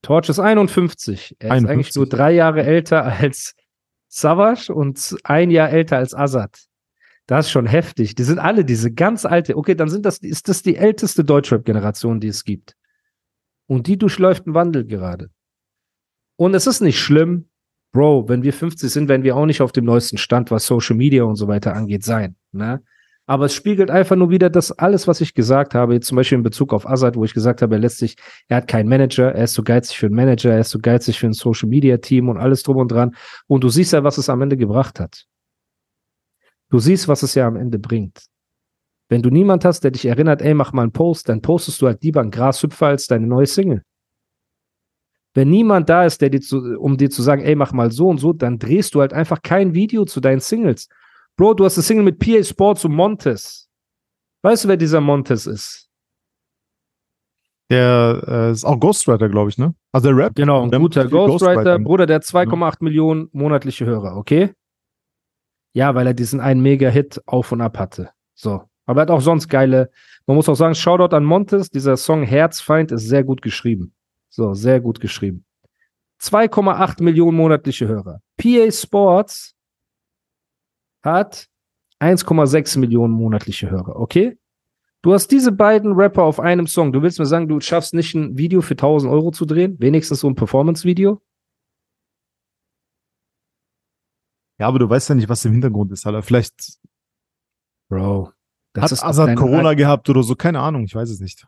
Torch 0.02 0.30
ist 0.30 0.40
51. 0.40 1.36
Er 1.38 1.50
ist 1.50 1.52
51. 1.52 1.70
eigentlich 1.70 1.96
nur 1.96 2.10
drei 2.10 2.32
Jahre 2.32 2.64
älter 2.64 3.04
als 3.06 3.54
Savage 4.08 4.74
und 4.74 5.16
ein 5.26 5.52
Jahr 5.52 5.70
älter 5.70 5.98
als 5.98 6.16
Azad. 6.16 6.69
Das 7.30 7.46
ist 7.46 7.52
schon 7.52 7.68
heftig. 7.68 8.16
Die 8.16 8.24
sind 8.24 8.40
alle 8.40 8.66
diese 8.66 8.92
ganz 8.92 9.24
alte. 9.24 9.56
Okay, 9.56 9.76
dann 9.76 9.88
sind 9.88 10.04
das, 10.04 10.18
ist 10.18 10.50
das 10.50 10.64
die 10.64 10.76
älteste 10.76 11.24
Deutschrap-Generation, 11.24 12.20
die 12.20 12.28
es 12.28 12.44
gibt. 12.44 12.76
Und 13.68 13.86
die 13.86 14.00
durchläuft 14.00 14.48
einen 14.48 14.56
Wandel 14.56 14.84
gerade. 14.84 15.30
Und 16.38 16.56
es 16.56 16.66
ist 16.66 16.82
nicht 16.82 17.00
schlimm, 17.00 17.48
Bro, 17.92 18.30
wenn 18.30 18.42
wir 18.42 18.52
50 18.52 18.90
sind, 18.90 19.10
werden 19.10 19.22
wir 19.22 19.36
auch 19.36 19.46
nicht 19.46 19.62
auf 19.62 19.72
dem 19.72 19.86
neuesten 19.86 20.18
Stand, 20.18 20.50
was 20.50 20.66
Social 20.66 20.96
Media 20.96 21.24
und 21.24 21.36
so 21.36 21.48
weiter 21.48 21.76
angeht, 21.76 22.04
sein. 22.04 22.36
Ne? 22.52 22.82
Aber 23.28 23.46
es 23.46 23.54
spiegelt 23.54 23.92
einfach 23.92 24.16
nur 24.16 24.32
wieder 24.32 24.50
das 24.50 24.72
alles, 24.72 25.08
was 25.08 25.22
ich 25.22 25.36
gesagt 25.36 25.76
habe, 25.76 25.94
jetzt 25.94 26.08
zum 26.08 26.16
Beispiel 26.16 26.40
in 26.40 26.44
Bezug 26.44 26.74
auf 26.74 26.90
Azad, 26.90 27.16
wo 27.16 27.26
ich 27.26 27.36
gesagt 27.36 27.62
habe, 27.62 27.76
er 27.76 27.80
lässt 27.80 28.00
sich, 28.00 28.16
er 28.48 28.58
hat 28.58 28.68
keinen 28.68 28.90
Manager, 28.90 29.36
er 29.36 29.44
ist 29.44 29.54
so 29.54 29.62
geizig 29.62 30.00
für 30.00 30.08
einen 30.08 30.16
Manager, 30.16 30.52
er 30.52 30.62
ist 30.62 30.72
so 30.72 30.80
geizig 30.80 31.20
für 31.20 31.28
ein 31.28 31.34
Social 31.34 31.70
Media 31.70 31.98
Team 31.98 32.28
und 32.28 32.38
alles 32.38 32.64
drum 32.64 32.78
und 32.78 32.92
dran. 32.92 33.16
Und 33.46 33.64
du 33.64 33.70
siehst 33.70 33.94
ja, 33.94 34.04
was 34.04 34.18
es 34.18 34.30
am 34.30 34.42
Ende 34.42 34.58
gebracht 34.58 35.00
hat. 35.00 35.28
Du 36.70 36.80
siehst, 36.80 37.08
was 37.08 37.24
es 37.24 37.36
ja 37.36 37.48
am 37.48 37.56
Ende 37.56 37.80
bringt. 37.80 38.26
Wenn 39.10 39.24
du 39.24 39.30
niemand 39.30 39.66
hast, 39.66 39.84
der 39.84 39.92
dich 39.92 40.06
erinnert, 40.06 40.42
ey, 40.42 40.54
mach 40.54 40.72
mal 40.72 40.84
einen 40.84 40.92
Post, 40.92 41.30
dann 41.30 41.42
postest 41.42 41.82
du 41.82 41.88
halt 41.88 42.04
lieber 42.04 42.22
einen 42.22 42.32
Grashüpfer 42.32 42.88
als 42.88 43.08
deine 43.08 43.26
neue 43.26 43.48
Single. 43.48 43.84
Wenn 45.34 45.50
niemand 45.50 45.90
da 45.90 46.06
ist, 46.06 46.22
der 46.22 46.30
dir 46.30 46.42
zu, 46.42 46.58
um 46.80 46.98
dir 46.98 47.10
zu 47.10 47.22
sagen, 47.22 47.44
ey, 47.44 47.56
mach 47.56 47.72
mal 47.72 47.92
so 47.92 48.08
und 48.08 48.20
so, 48.20 48.34
dann 48.34 48.60
drehst 48.60 48.94
du 48.94 49.02
halt 49.02 49.14
einfach 49.14 49.42
kein 49.42 49.74
Video 49.74 50.06
zu 50.06 50.20
deinen 50.20 50.40
Singles. 50.40 50.88
Bro, 51.38 51.56
du 51.56 51.66
hast 51.66 51.78
eine 51.78 51.84
Single 51.84 52.04
mit 52.04 52.20
PA 52.20 52.44
Sports 52.44 52.86
und 52.86 52.94
Montes. 52.94 53.70
Weißt 54.44 54.64
du, 54.64 54.68
wer 54.68 54.78
dieser 54.78 55.02
Montes 55.02 55.48
ist? 55.48 55.90
Der 57.72 58.24
äh, 58.28 58.52
ist 58.52 58.66
auch 58.66 58.80
Ghostwriter, 58.80 59.30
glaube 59.30 59.50
ich, 59.50 59.58
ne? 59.58 59.76
Also 59.92 60.10
der 60.10 60.18
Rap. 60.18 60.36
Genau, 60.36 60.64
ein 60.64 60.72
Der 60.72 60.80
guter 60.80 61.08
Ghostwriter, 61.08 61.56
Ghostwriting. 61.56 61.84
Bruder, 61.84 62.06
der 62.08 62.16
hat 62.16 62.24
2,8 62.24 62.78
Millionen 62.82 63.30
monatliche 63.32 63.86
Hörer, 63.86 64.18
okay? 64.18 64.54
Ja, 65.74 65.96
weil 65.96 66.08
er 66.08 66.14
diesen 66.14 66.40
einen 66.40 66.62
Mega-Hit 66.62 67.22
auf 67.26 67.52
und 67.52 67.62
ab 67.62 67.78
hatte. 67.78 68.12
So. 68.34 68.64
Aber 68.86 69.02
er 69.02 69.04
hat 69.04 69.12
auch 69.12 69.22
sonst 69.22 69.48
geile, 69.48 69.92
man 70.26 70.36
muss 70.36 70.50
auch 70.50 70.56
sagen, 70.56 70.74
Shoutout 70.74 71.16
an 71.16 71.24
Montes, 71.24 71.70
dieser 71.70 71.96
Song 71.96 72.24
Herzfeind 72.24 72.92
ist 72.92 73.08
sehr 73.08 73.24
gut 73.24 73.42
geschrieben. 73.42 73.94
So, 74.30 74.54
sehr 74.54 74.80
gut 74.80 75.00
geschrieben. 75.00 75.46
2,8 76.22 77.04
Millionen 77.04 77.38
monatliche 77.38 77.88
Hörer. 77.88 78.22
PA 78.38 78.72
Sports 78.72 79.56
hat 81.04 81.48
1,6 82.00 82.80
Millionen 82.80 83.14
monatliche 83.14 83.70
Hörer, 83.70 83.96
okay? 83.96 84.38
Du 85.02 85.14
hast 85.14 85.28
diese 85.28 85.52
beiden 85.52 85.94
Rapper 85.94 86.24
auf 86.24 86.40
einem 86.40 86.68
Song. 86.68 86.92
Du 86.92 87.02
willst 87.02 87.20
mir 87.20 87.26
sagen, 87.26 87.48
du 87.48 87.62
schaffst 87.62 87.94
nicht 87.94 88.16
ein 88.16 88.38
Video 88.38 88.62
für 88.62 88.74
1000 88.74 89.12
Euro 89.12 89.32
zu 89.32 89.46
drehen? 89.46 89.78
Wenigstens 89.80 90.20
so 90.20 90.28
ein 90.28 90.36
Performance-Video? 90.36 91.22
Ja, 94.60 94.68
aber 94.68 94.80
du 94.80 94.90
weißt 94.90 95.10
ja 95.10 95.16
nicht, 95.16 95.30
was 95.30 95.44
im 95.46 95.54
Hintergrund 95.54 95.92
ist, 95.92 96.06
Alter. 96.06 96.22
Vielleicht 96.22 96.54
Bro. 97.90 98.32
Das 98.74 98.92
hat 98.92 99.04
Azad 99.04 99.36
Corona 99.36 99.74
gehabt 99.74 100.10
oder 100.10 100.22
so, 100.22 100.36
keine 100.36 100.60
Ahnung, 100.60 100.84
ich 100.84 100.94
weiß 100.94 101.10
es 101.10 101.20
nicht. 101.20 101.46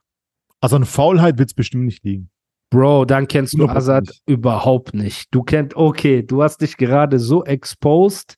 Also 0.60 0.75
an 0.75 0.86
Faulheit 0.86 1.38
wird 1.38 1.50
es 1.50 1.53
bestimmt 1.53 1.86
nicht 1.86 2.03
liegen. 2.03 2.30
Bro, 2.72 3.06
dann 3.06 3.27
kennst 3.27 3.53
du 3.53 3.65
100% 3.65 3.70
Azad 3.75 4.08
nicht. 4.08 4.24
überhaupt 4.25 4.94
nicht. 4.94 5.27
Du 5.32 5.44
kennst, 5.44 5.75
okay, 5.75 6.24
du 6.24 6.41
hast 6.41 6.62
dich 6.62 6.77
gerade 6.77 7.20
so 7.20 7.44
exposed, 7.44 8.36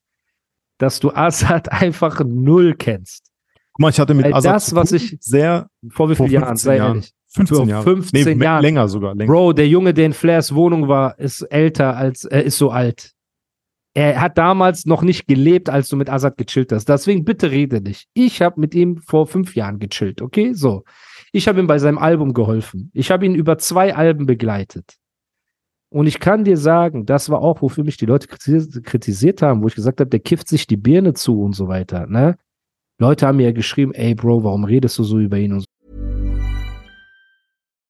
dass 0.79 0.99
du 0.99 1.11
Azad 1.13 1.71
einfach 1.71 2.21
null 2.25 2.75
kennst. 2.75 3.29
Guck 3.73 3.79
mal, 3.81 3.89
ich 3.89 3.99
hatte 3.99 4.13
mit 4.13 4.25
Weil 4.25 4.33
Azad 4.33 4.55
das, 4.55 4.75
was 4.75 4.91
ich- 4.91 5.17
sehr 5.21 5.67
Vor 5.89 6.09
wie 6.09 6.15
Vor 6.15 6.27
vielen 6.27 6.41
Jahren? 6.41 6.57
15 6.57 6.65
Sei 6.65 6.77
Jahren. 6.77 6.95
ehrlich. 6.97 7.13
15 7.29 7.57
Vor 7.57 7.67
Jahre. 7.67 7.83
15 7.83 8.37
me- 8.37 8.43
Jahren. 8.45 8.61
Länger 8.61 8.87
sogar, 8.87 9.15
länger. 9.15 9.31
Bro, 9.31 9.53
der 9.53 9.67
Junge, 9.67 9.93
der 9.93 10.05
in 10.07 10.13
Flairs 10.13 10.53
Wohnung 10.53 10.87
war, 10.87 11.17
ist 11.19 11.41
älter 11.43 11.95
als, 11.95 12.25
er 12.25 12.43
ist 12.43 12.57
so 12.57 12.69
alt. 12.69 13.12
Er 13.95 14.19
hat 14.19 14.37
damals 14.39 14.85
noch 14.85 15.03
nicht 15.03 15.27
gelebt, 15.27 15.69
als 15.69 15.87
du 15.87 15.95
mit 15.95 16.09
Azad 16.09 16.37
gechillt 16.37 16.71
hast. 16.71 16.89
Deswegen 16.89 17.25
bitte 17.25 17.51
rede 17.51 17.79
nicht. 17.79 18.07
Ich 18.13 18.41
habe 18.41 18.59
mit 18.59 18.73
ihm 18.73 18.97
vor 18.97 19.27
fünf 19.27 19.55
Jahren 19.55 19.77
gechillt, 19.77 20.21
okay? 20.21 20.53
So. 20.53 20.83
Ich 21.31 21.47
habe 21.47 21.59
ihm 21.59 21.67
bei 21.67 21.77
seinem 21.77 21.99
Album 21.99 22.33
geholfen. 22.33 22.89
Ich 22.93 23.11
habe 23.11 23.25
ihn 23.25 23.35
über 23.35 23.57
zwei 23.59 23.95
Alben 23.95 24.25
begleitet. 24.25 24.95
Und 25.89 26.07
ich 26.07 26.19
kann 26.19 26.43
dir 26.43 26.57
sagen, 26.57 27.05
das 27.05 27.29
war 27.29 27.41
auch, 27.41 27.61
wofür 27.61 27.83
mich 27.83 27.97
die 27.97 28.07
Leute 28.07 28.27
kriti- 28.27 28.81
kritisiert 28.81 29.43
haben, 29.43 29.61
wo 29.61 29.67
ich 29.67 29.75
gesagt 29.75 29.99
habe, 29.99 30.09
der 30.09 30.21
kifft 30.21 30.47
sich 30.47 30.65
die 30.65 30.77
Birne 30.77 31.13
zu 31.13 31.39
und 31.41 31.53
so 31.53 31.67
weiter, 31.67 32.07
ne? 32.07 32.37
Leute 32.99 33.27
haben 33.27 33.37
mir 33.37 33.47
ja 33.47 33.51
geschrieben, 33.51 33.93
ey 33.93 34.15
Bro, 34.15 34.43
warum 34.43 34.63
redest 34.63 34.97
du 34.97 35.03
so 35.03 35.19
über 35.19 35.37
ihn 35.37 35.53
und 35.53 35.59
so. 35.59 35.65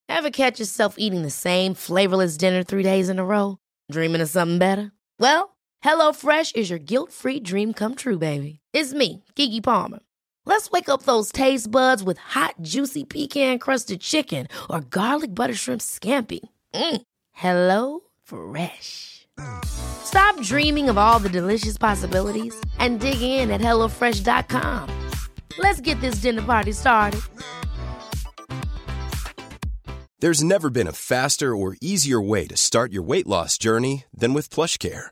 Ever 0.09 0.31
catch 0.31 0.59
yourself 0.59 0.97
eating 0.97 1.23
the 1.23 1.29
same 1.29 1.75
flavorless 1.75 2.37
dinner 2.37 2.65
three 2.65 2.83
days 2.83 3.07
in 3.07 3.19
a 3.19 3.23
row? 3.23 3.57
Dreaming 3.89 4.21
of 4.21 4.27
something 4.27 4.59
better? 4.59 4.91
Well, 5.17 5.52
HelloFresh 5.83 6.55
is 6.55 6.69
your 6.69 6.79
guilt-free 6.79 7.41
dream 7.41 7.73
come 7.73 7.95
true, 7.95 8.17
baby. 8.17 8.59
It's 8.73 8.93
me, 8.93 9.23
Kiki 9.35 9.61
Palmer. 9.61 9.99
Let's 10.45 10.71
wake 10.71 10.89
up 10.89 11.03
those 11.03 11.31
taste 11.31 11.69
buds 11.71 12.03
with 12.03 12.17
hot, 12.17 12.55
juicy 12.61 13.03
pecan-crusted 13.03 14.01
chicken 14.01 14.47
or 14.69 14.81
garlic 14.81 15.33
butter 15.33 15.53
shrimp 15.53 15.81
scampi. 15.81 16.39
Mm. 16.73 17.01
Hello 17.31 18.01
Fresh. 18.23 19.27
Stop 19.65 20.39
dreaming 20.41 20.89
of 20.89 20.97
all 20.97 21.19
the 21.19 21.29
delicious 21.29 21.77
possibilities 21.77 22.55
and 22.79 22.99
dig 22.99 23.21
in 23.21 23.51
at 23.51 23.61
HelloFresh.com. 23.61 24.89
Let's 25.57 25.81
get 25.81 25.99
this 26.01 26.15
dinner 26.15 26.41
party 26.41 26.71
started. 26.71 27.21
There's 30.19 30.43
never 30.43 30.69
been 30.69 30.87
a 30.87 30.93
faster 30.93 31.53
or 31.53 31.75
easier 31.81 32.21
way 32.21 32.47
to 32.47 32.55
start 32.55 32.93
your 32.93 33.03
weight 33.03 33.27
loss 33.27 33.57
journey 33.57 34.05
than 34.13 34.33
with 34.33 34.49
PlushCare. 34.49 35.11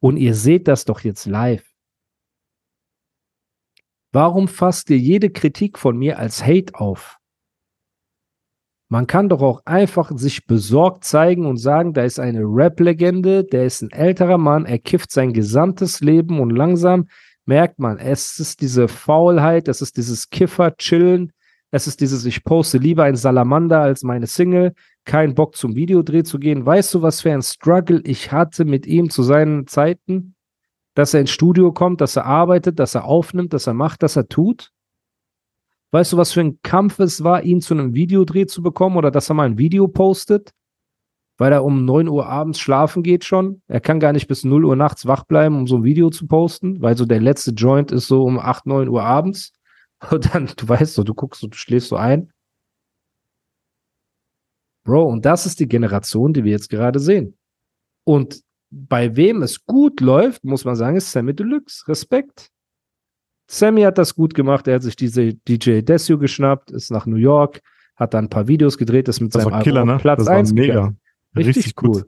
Und 0.00 0.16
ihr 0.16 0.34
seht 0.34 0.68
das 0.68 0.84
doch 0.84 1.00
jetzt 1.00 1.26
live. 1.26 1.64
Warum 4.12 4.48
fasst 4.48 4.88
ihr 4.90 4.98
jede 4.98 5.30
Kritik 5.30 5.78
von 5.78 5.96
mir 5.98 6.18
als 6.18 6.44
Hate 6.44 6.74
auf? 6.74 7.18
Man 8.90 9.06
kann 9.06 9.28
doch 9.28 9.42
auch 9.42 9.60
einfach 9.66 10.10
sich 10.14 10.46
besorgt 10.46 11.04
zeigen 11.04 11.44
und 11.44 11.58
sagen, 11.58 11.92
da 11.92 12.04
ist 12.04 12.18
eine 12.18 12.40
Rap-Legende, 12.40 13.44
der 13.44 13.66
ist 13.66 13.82
ein 13.82 13.90
älterer 13.90 14.38
Mann, 14.38 14.64
er 14.64 14.78
kifft 14.78 15.12
sein 15.12 15.34
gesamtes 15.34 16.00
Leben 16.00 16.40
und 16.40 16.50
langsam 16.50 17.06
merkt 17.44 17.78
man, 17.78 17.98
es 17.98 18.38
ist 18.38 18.62
diese 18.62 18.88
Faulheit, 18.88 19.68
es 19.68 19.82
ist 19.82 19.98
dieses 19.98 20.30
Kiffer-Chillen, 20.30 21.32
es 21.70 21.86
ist 21.86 22.00
dieses, 22.00 22.24
ich 22.24 22.44
poste 22.44 22.78
lieber 22.78 23.04
ein 23.04 23.16
Salamander 23.16 23.80
als 23.80 24.02
meine 24.02 24.26
Single, 24.26 24.74
kein 25.04 25.34
Bock 25.34 25.54
zum 25.54 25.74
Videodreh 25.74 26.22
zu 26.22 26.38
gehen. 26.38 26.64
Weißt 26.64 26.94
du, 26.94 27.02
was 27.02 27.20
für 27.20 27.32
ein 27.32 27.42
Struggle 27.42 28.00
ich 28.04 28.32
hatte 28.32 28.64
mit 28.64 28.86
ihm 28.86 29.10
zu 29.10 29.22
seinen 29.22 29.66
Zeiten? 29.66 30.34
Dass 30.94 31.14
er 31.14 31.20
ins 31.20 31.30
Studio 31.30 31.72
kommt, 31.72 32.00
dass 32.00 32.16
er 32.16 32.24
arbeitet, 32.24 32.78
dass 32.78 32.94
er 32.94 33.04
aufnimmt, 33.04 33.52
dass 33.52 33.66
er 33.66 33.74
macht, 33.74 34.02
dass 34.02 34.16
er 34.16 34.28
tut? 34.28 34.72
Weißt 35.90 36.12
du, 36.12 36.16
was 36.16 36.32
für 36.32 36.40
ein 36.40 36.58
Kampf 36.62 36.98
es 36.98 37.22
war, 37.22 37.42
ihn 37.42 37.60
zu 37.60 37.74
einem 37.74 37.94
Videodreh 37.94 38.46
zu 38.46 38.62
bekommen 38.62 38.96
oder 38.96 39.10
dass 39.10 39.30
er 39.30 39.34
mal 39.34 39.46
ein 39.46 39.58
Video 39.58 39.88
postet? 39.88 40.52
Weil 41.36 41.52
er 41.52 41.64
um 41.64 41.84
9 41.84 42.08
Uhr 42.08 42.26
abends 42.26 42.58
schlafen 42.58 43.02
geht 43.02 43.24
schon. 43.24 43.62
Er 43.68 43.80
kann 43.80 44.00
gar 44.00 44.12
nicht 44.12 44.26
bis 44.26 44.42
0 44.42 44.64
Uhr 44.64 44.74
nachts 44.74 45.06
wach 45.06 45.24
bleiben, 45.24 45.56
um 45.56 45.66
so 45.66 45.76
ein 45.76 45.84
Video 45.84 46.10
zu 46.10 46.26
posten, 46.26 46.82
weil 46.82 46.96
so 46.96 47.06
der 47.06 47.20
letzte 47.20 47.52
Joint 47.52 47.92
ist 47.92 48.08
so 48.08 48.24
um 48.24 48.38
8, 48.38 48.66
9 48.66 48.88
Uhr 48.88 49.04
abends. 49.04 49.52
Und 50.10 50.34
dann, 50.34 50.46
du 50.56 50.68
weißt 50.68 50.94
so, 50.94 51.02
du 51.02 51.14
guckst 51.14 51.40
so, 51.40 51.46
du 51.48 51.56
schläfst 51.56 51.88
so 51.88 51.96
ein. 51.96 52.32
Bro, 54.84 55.06
und 55.10 55.26
das 55.26 55.44
ist 55.44 55.60
die 55.60 55.68
Generation, 55.68 56.32
die 56.32 56.44
wir 56.44 56.52
jetzt 56.52 56.70
gerade 56.70 56.98
sehen. 56.98 57.36
Und 58.04 58.42
bei 58.70 59.16
wem 59.16 59.42
es 59.42 59.66
gut 59.66 60.00
läuft, 60.00 60.44
muss 60.44 60.64
man 60.64 60.76
sagen, 60.76 60.96
ist 60.96 61.12
Sammy 61.12 61.34
Deluxe. 61.34 61.86
Respekt. 61.88 62.50
Sammy 63.50 63.82
hat 63.82 63.98
das 63.98 64.14
gut 64.14 64.34
gemacht. 64.34 64.66
Er 64.66 64.76
hat 64.76 64.82
sich 64.82 64.96
diese 64.96 65.34
DJ 65.34 65.80
Desio 65.80 66.18
geschnappt, 66.18 66.70
ist 66.70 66.90
nach 66.90 67.06
New 67.06 67.16
York, 67.16 67.60
hat 67.96 68.14
dann 68.14 68.26
ein 68.26 68.30
paar 68.30 68.48
Videos 68.48 68.78
gedreht, 68.78 69.08
ist 69.08 69.20
mit 69.20 69.34
Das 69.34 69.42
seinem 69.42 69.52
war 69.52 69.62
Killer, 69.62 69.80
Album 69.80 69.94
ne? 69.96 70.00
Platz 70.00 70.18
Das 70.20 70.26
war 70.28 70.36
1 70.36 70.52
mega. 70.52 70.74
gegangen. 70.74 71.00
Richtig, 71.36 71.56
Richtig 71.56 71.82
cool. 71.82 71.90
gut. 71.90 72.06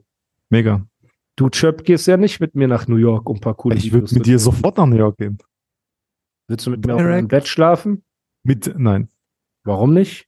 Mega. 0.49 0.87
Du, 1.35 1.49
Chöp, 1.49 1.83
gehst 1.83 2.07
ja 2.07 2.17
nicht 2.17 2.39
mit 2.39 2.55
mir 2.55 2.67
nach 2.67 2.87
New 2.87 2.97
York, 2.97 3.29
um 3.29 3.37
ein 3.37 3.41
paar 3.41 3.55
coole 3.55 3.75
Ich 3.75 3.85
würde 3.91 4.05
Videos 4.05 4.11
mit 4.11 4.23
zu 4.25 4.29
dir 4.31 4.39
sofort 4.39 4.77
nach 4.77 4.85
New 4.85 4.97
York 4.97 5.17
gehen. 5.17 5.37
Willst 6.51 6.67
du 6.67 6.71
mit 6.71 6.85
mir 6.85 6.95
auf 6.95 6.99
Direkt. 6.99 7.15
meinem 7.15 7.27
Bett 7.29 7.47
schlafen? 7.47 8.03
Mit, 8.43 8.73
nein. 8.77 9.07
Warum 9.63 9.93
nicht? 9.93 10.27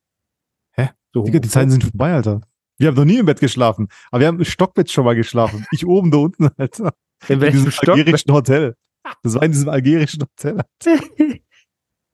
Hä? 0.71 0.91
So, 1.13 1.23
Digga, 1.23 1.39
die 1.39 1.49
Zeiten 1.49 1.69
sind 1.69 1.83
vorbei, 1.83 2.13
Alter. 2.13 2.39
Wir 2.77 2.87
haben 2.87 2.95
noch 2.95 3.03
nie 3.03 3.17
im 3.17 3.25
Bett 3.25 3.41
geschlafen. 3.41 3.89
Aber 4.09 4.21
wir 4.21 4.27
haben 4.27 4.39
im 4.39 4.45
Stockbett 4.45 4.89
schon 4.89 5.03
mal 5.03 5.15
geschlafen. 5.15 5.65
Ich 5.71 5.85
oben, 5.85 6.11
da 6.11 6.19
unten, 6.19 6.47
Alter. 6.57 6.93
in 7.27 7.35
In 7.35 7.41
welchem 7.41 7.57
diesem 7.57 7.71
Stock? 7.71 7.89
algerischen 7.97 8.31
Hotel. 8.33 8.75
Das 9.21 9.33
war 9.35 9.43
in 9.43 9.51
diesem 9.51 9.67
algerischen 9.67 10.23
Hotel. 10.23 10.61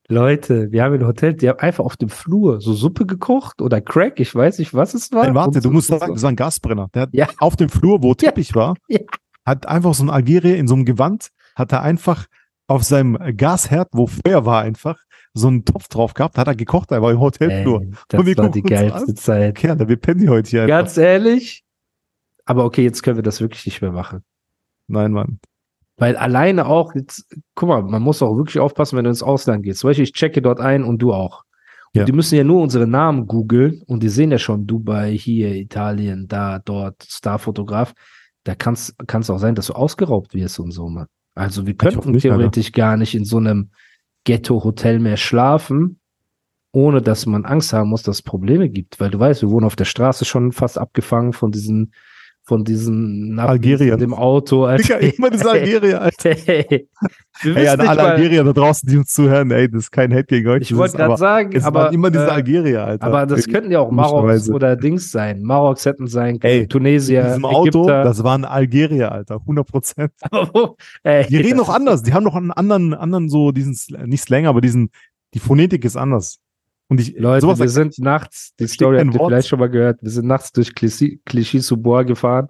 Leute, 0.08 0.72
wir 0.72 0.82
haben 0.82 0.94
ein 0.94 1.06
Hotel, 1.06 1.34
die 1.34 1.48
haben 1.48 1.60
einfach 1.60 1.84
auf 1.84 1.96
dem 1.96 2.08
Flur 2.08 2.60
so 2.60 2.72
Suppe 2.74 3.06
gekocht 3.06 3.62
oder 3.62 3.80
Crack, 3.80 4.18
ich 4.18 4.34
weiß 4.34 4.58
nicht, 4.58 4.74
was 4.74 4.92
es 4.94 5.12
war. 5.12 5.22
Nein, 5.24 5.36
warte, 5.36 5.60
du 5.60 5.68
so- 5.68 5.70
musst 5.70 5.86
sagen, 5.86 6.12
das 6.14 6.22
war 6.22 6.30
ein 6.30 6.36
Gasbrenner. 6.36 6.88
Der 6.94 7.02
hat 7.02 7.10
Ja. 7.12 7.28
auf 7.38 7.54
dem 7.54 7.68
Flur, 7.68 8.02
wo 8.02 8.08
Ja. 8.10 8.14
Teppich 8.14 8.56
war, 8.56 8.74
Ja. 8.88 8.98
hat 9.46 9.66
einfach 9.66 9.94
so 9.94 10.02
ein 10.02 10.10
Algerier 10.10 10.56
in 10.56 10.66
so 10.66 10.74
einem 10.74 10.84
Gewand, 10.84 11.28
hat 11.54 11.70
er 11.70 11.82
einfach 11.82 12.26
auf 12.70 12.84
seinem 12.84 13.18
Gasherd, 13.36 13.88
wo 13.92 14.06
Feuer 14.06 14.46
war 14.46 14.62
einfach, 14.62 14.96
so 15.34 15.48
einen 15.48 15.64
Topf 15.64 15.88
drauf 15.88 16.14
gehabt, 16.14 16.38
hat 16.38 16.46
er 16.46 16.54
gekocht, 16.54 16.92
er 16.92 17.02
war 17.02 17.10
im 17.10 17.18
Hotelflur. 17.18 17.82
Ey, 17.82 17.90
das 18.08 18.36
war 18.36 18.48
die 18.48 18.62
geilste. 18.62 19.14
Zeit. 19.14 19.56
Kerl, 19.56 19.88
wir 19.88 19.96
pennen 19.96 20.20
die 20.20 20.28
heute 20.28 20.48
hier 20.48 20.62
einfach. 20.62 20.76
Ganz 20.76 20.96
ehrlich. 20.96 21.64
Aber 22.44 22.64
okay, 22.64 22.84
jetzt 22.84 23.02
können 23.02 23.16
wir 23.16 23.24
das 23.24 23.40
wirklich 23.40 23.66
nicht 23.66 23.82
mehr 23.82 23.90
machen. 23.90 24.22
Nein, 24.86 25.10
Mann. 25.10 25.40
Weil 25.96 26.16
alleine 26.16 26.66
auch, 26.66 26.94
jetzt, 26.94 27.26
guck 27.56 27.68
mal, 27.68 27.82
man 27.82 28.02
muss 28.02 28.22
auch 28.22 28.36
wirklich 28.36 28.60
aufpassen, 28.60 28.96
wenn 28.96 29.04
du 29.04 29.10
ins 29.10 29.22
Ausland 29.22 29.64
gehst. 29.64 29.80
Zum 29.80 29.90
Beispiel, 29.90 30.04
ich 30.04 30.12
checke 30.12 30.40
dort 30.40 30.60
ein 30.60 30.84
und 30.84 30.98
du 31.00 31.12
auch. 31.12 31.42
Und 31.92 31.98
Ja. 31.98 32.04
die 32.04 32.12
müssen 32.12 32.36
ja 32.36 32.44
nur 32.44 32.62
unsere 32.62 32.86
Namen 32.86 33.26
googeln 33.26 33.82
und 33.86 34.02
die 34.04 34.08
sehen 34.08 34.30
ja 34.30 34.38
schon 34.38 34.68
Dubai, 34.68 35.18
hier, 35.18 35.54
Italien, 35.56 36.28
da, 36.28 36.60
dort, 36.60 37.02
Starfotograf. 37.02 37.94
Da 38.44 38.54
kann 38.54 38.74
es 38.74 38.94
auch 39.30 39.38
sein, 39.38 39.56
dass 39.56 39.66
du 39.66 39.72
ausgeraubt 39.72 40.34
wirst 40.34 40.60
und 40.60 40.70
so, 40.70 40.88
Mann. 40.88 41.08
Also 41.34 41.66
wir 41.66 41.74
könnten 41.74 42.10
nicht, 42.10 42.24
Alter. 42.26 42.38
theoretisch 42.38 42.72
gar 42.72 42.96
nicht 42.96 43.14
in 43.14 43.24
so 43.24 43.38
einem 43.38 43.70
Ghetto-Hotel 44.24 44.98
mehr 44.98 45.16
schlafen, 45.16 46.00
ohne 46.72 47.02
dass 47.02 47.26
man 47.26 47.44
Angst 47.44 47.72
haben 47.72 47.90
muss, 47.90 48.02
dass 48.02 48.16
es 48.16 48.22
Probleme 48.22 48.68
gibt. 48.68 49.00
Weil 49.00 49.10
du 49.10 49.18
weißt, 49.18 49.42
wir 49.42 49.50
wurden 49.50 49.64
auf 49.64 49.76
der 49.76 49.84
Straße 49.84 50.24
schon 50.24 50.52
fast 50.52 50.78
abgefangen 50.78 51.32
von 51.32 51.50
diesen, 51.50 51.92
von 52.44 52.64
Algeriern. 53.38 53.94
in 53.94 54.00
dem 54.00 54.14
Auto. 54.14 54.66
Digga, 54.76 54.96
immer 54.96 55.30
diese 55.30 55.48
Algerier, 55.50 56.00
Alter. 56.02 56.30
Hey, 56.34 56.88
Ey, 57.44 57.68
an 57.68 57.80
alle 57.80 58.02
Algerier 58.02 58.42
da 58.44 58.52
draußen, 58.52 58.88
die 58.88 58.96
uns 58.96 59.12
zuhören, 59.12 59.50
ey, 59.50 59.70
das 59.70 59.84
ist 59.84 59.90
kein 59.92 60.12
Hate 60.12 60.24
gegen 60.26 60.48
euch. 60.48 60.62
ich 60.62 60.68
das 60.70 60.78
wollte 60.78 60.92
ist 60.92 60.96
gerade 60.98 61.16
sagen, 61.16 61.50
Es 61.54 61.64
aber, 61.64 61.92
immer 61.92 62.10
diese 62.10 62.26
äh, 62.26 62.30
Algerier, 62.30 62.84
Alter. 62.84 63.06
aber 63.06 63.26
das 63.26 63.46
könnten 63.46 63.70
ja 63.70 63.78
auch 63.80 63.90
Maroks 63.90 64.50
oder 64.50 64.74
Dings 64.76 65.10
sein. 65.10 65.42
Maroks 65.42 65.86
hätten 65.86 66.06
sein 66.06 66.38
können, 66.40 66.52
Ey, 66.52 66.66
Tunesier, 66.66 67.20
In 67.22 67.26
diesem 67.28 67.44
Auto, 67.44 67.68
Ägypter. 67.84 68.04
das 68.04 68.24
waren 68.24 68.44
Algerier, 68.44 69.12
Alter, 69.12 69.36
100 69.36 69.66
Prozent. 69.66 70.12
Die 70.32 71.36
reden 71.36 71.50
das 71.50 71.56
noch 71.58 71.68
ist- 71.68 71.74
anders, 71.74 72.02
die 72.02 72.12
haben 72.12 72.24
noch 72.24 72.34
einen 72.34 72.50
anderen, 72.50 72.94
anderen 72.94 73.28
so 73.28 73.52
diesen, 73.52 73.76
nicht 74.06 74.22
Slang, 74.24 74.46
aber 74.46 74.60
diesen, 74.60 74.90
die 75.34 75.38
Phonetik 75.38 75.84
ist 75.84 75.96
anders. 75.96 76.38
Und 76.90 77.00
ich, 77.00 77.16
Leute, 77.16 77.46
wir 77.46 77.68
sind 77.68 77.98
nachts, 78.00 78.52
die 78.58 78.66
Story 78.66 78.98
habt 78.98 79.14
ihr 79.14 79.24
vielleicht 79.24 79.46
schon 79.46 79.60
mal 79.60 79.70
gehört, 79.70 80.02
wir 80.02 80.10
sind 80.10 80.26
nachts 80.26 80.50
durch 80.50 80.70
Clichy- 80.70 81.20
Clichy-sous-Bois 81.24 82.02
gefahren, 82.02 82.48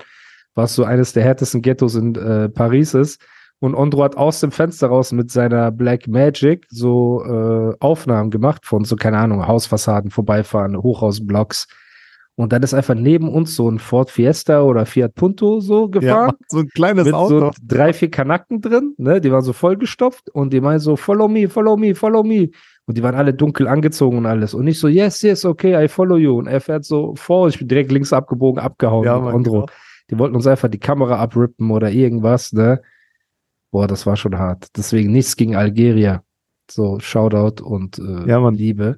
was 0.55 0.74
so 0.74 0.83
eines 0.85 1.12
der 1.12 1.22
härtesten 1.24 1.61
Ghettos 1.61 1.94
in 1.94 2.14
äh, 2.14 2.48
Paris 2.48 2.94
ist. 2.94 3.20
Und 3.59 3.74
Ondro 3.74 4.03
hat 4.03 4.16
aus 4.16 4.40
dem 4.40 4.50
Fenster 4.50 4.88
raus 4.88 5.12
mit 5.12 5.31
seiner 5.31 5.70
Black 5.70 6.09
Magic 6.09 6.66
so 6.70 7.22
äh, 7.22 7.76
Aufnahmen 7.81 8.31
gemacht 8.31 8.64
von 8.64 8.85
so, 8.85 8.96
keine 8.96 9.18
Ahnung, 9.18 9.46
Hausfassaden 9.46 10.11
vorbeifahren, 10.11 10.83
Hochhausblocks. 10.83 11.66
Und 12.37 12.55
dann 12.55 12.62
ist 12.62 12.72
einfach 12.72 12.94
neben 12.94 13.29
uns 13.29 13.55
so 13.55 13.70
ein 13.70 13.79
Ford 13.79 14.11
Fiesta 14.11 14.62
oder 14.62 14.87
Fiat 14.87 15.14
Punto 15.14 15.61
so 15.61 15.83
ja, 15.83 15.88
gefahren. 15.88 16.33
so 16.48 16.61
ein 16.61 16.68
kleines 16.68 17.05
mit 17.05 17.12
Auto. 17.12 17.38
so 17.38 17.50
drei, 17.62 17.92
vier 17.92 18.11
Kanacken 18.11 18.62
drin, 18.62 18.94
ne? 18.96 19.20
Die 19.20 19.31
waren 19.31 19.42
so 19.42 19.53
vollgestopft 19.53 20.31
und 20.31 20.55
die 20.55 20.62
meinen 20.62 20.81
so, 20.81 20.96
follow 20.96 21.29
me, 21.29 21.50
follow 21.50 21.76
me, 21.76 21.94
follow 21.94 22.22
me. 22.22 22.48
Und 22.90 22.98
die 22.98 23.05
waren 23.05 23.14
alle 23.14 23.33
dunkel 23.33 23.68
angezogen 23.68 24.18
und 24.18 24.26
alles. 24.26 24.53
Und 24.53 24.66
ich 24.66 24.81
so, 24.81 24.88
yes, 24.88 25.22
yes, 25.22 25.44
okay, 25.44 25.81
I 25.85 25.87
follow 25.87 26.16
you. 26.16 26.37
Und 26.37 26.48
er 26.48 26.61
fährt 26.61 26.85
so 26.85 27.14
vor, 27.14 27.46
ich 27.46 27.57
bin 27.57 27.68
direkt 27.68 27.92
links 27.92 28.12
abgebogen, 28.12 28.61
abgehauen 28.61 29.05
Ja, 29.05 29.16
Mann, 29.16 29.37
Andro. 29.37 29.53
genau. 29.53 29.66
Die 30.11 30.18
wollten 30.18 30.35
uns 30.35 30.48
einfach 30.48 30.66
die 30.68 30.81
Kamera 30.81 31.18
abrippen 31.20 31.70
oder 31.70 31.92
irgendwas, 31.92 32.53
ne? 32.53 32.83
Boah, 33.70 33.87
das 33.87 34.07
war 34.07 34.16
schon 34.16 34.37
hart. 34.37 34.66
Deswegen 34.76 35.12
nichts 35.12 35.37
gegen 35.37 35.55
Algerier. 35.55 36.24
So, 36.68 36.98
Shoutout 36.98 37.62
und 37.62 38.00
äh, 38.00 38.29
Ja, 38.29 38.40
Mann. 38.40 38.55
Liebe. 38.55 38.96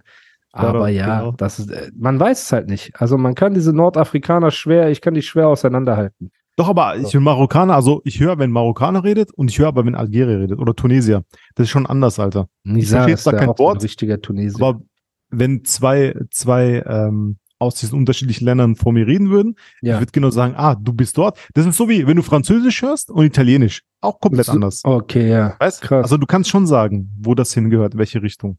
Aber 0.52 0.88
ja, 0.88 1.18
genau. 1.20 1.32
das 1.32 1.58
ist, 1.58 1.70
äh, 1.70 1.90
man 1.94 2.18
weiß 2.18 2.44
es 2.44 2.52
halt 2.52 2.70
nicht. 2.70 2.92
Also 2.98 3.18
man 3.18 3.34
kann 3.34 3.52
diese 3.52 3.74
Nordafrikaner 3.74 4.50
schwer, 4.50 4.88
ich 4.88 5.02
kann 5.02 5.12
die 5.12 5.20
schwer 5.20 5.48
auseinanderhalten. 5.48 6.32
Doch, 6.56 6.68
aber 6.68 6.96
ich 6.96 7.12
bin 7.12 7.22
Marokkaner, 7.22 7.74
also 7.74 8.02
ich 8.04 8.20
höre, 8.20 8.38
wenn 8.38 8.50
Marokkaner 8.50 9.04
redet 9.04 9.32
und 9.32 9.50
ich 9.50 9.58
höre 9.58 9.68
aber, 9.68 9.86
wenn 9.86 9.94
Algerier 9.94 10.40
redet 10.40 10.58
oder 10.58 10.74
Tunesier. 10.74 11.24
Das 11.54 11.64
ist 11.64 11.70
schon 11.70 11.86
anders, 11.86 12.18
Alter. 12.18 12.48
Verstehe 12.64 13.16
zwar 13.16 13.32
ja 13.34 13.38
kein 13.40 13.48
auch 13.50 13.56
so 13.56 13.62
ein 13.64 13.68
Wort, 13.68 13.82
richtiger 13.82 14.20
Tunesier. 14.20 14.62
Aber 14.64 14.82
wenn 15.30 15.64
zwei, 15.64 16.14
zwei 16.30 16.82
ähm, 16.86 17.38
aus 17.62 17.76
diesen 17.76 17.96
unterschiedlichen 17.96 18.44
Ländern 18.44 18.74
vor 18.76 18.92
mir 18.92 19.06
reden 19.06 19.30
würden. 19.30 19.54
Ja. 19.80 19.94
Ich 19.94 20.00
würde 20.00 20.12
genau 20.12 20.30
sagen, 20.30 20.54
ah, 20.56 20.74
du 20.74 20.92
bist 20.92 21.16
dort. 21.16 21.38
Das 21.54 21.64
ist 21.64 21.76
so 21.76 21.88
wie, 21.88 22.06
wenn 22.06 22.16
du 22.16 22.22
Französisch 22.22 22.82
hörst 22.82 23.08
und 23.10 23.24
Italienisch. 23.24 23.82
Auch 24.00 24.18
komplett 24.18 24.46
So- 24.46 24.52
anders. 24.52 24.80
Okay, 24.84 25.30
ja. 25.30 25.56
Weißt? 25.60 25.80
krass. 25.80 26.02
Also 26.02 26.16
du 26.16 26.26
kannst 26.26 26.50
schon 26.50 26.66
sagen, 26.66 27.12
wo 27.20 27.34
das 27.36 27.54
hingehört, 27.54 27.96
welche 27.96 28.20
Richtung. 28.20 28.58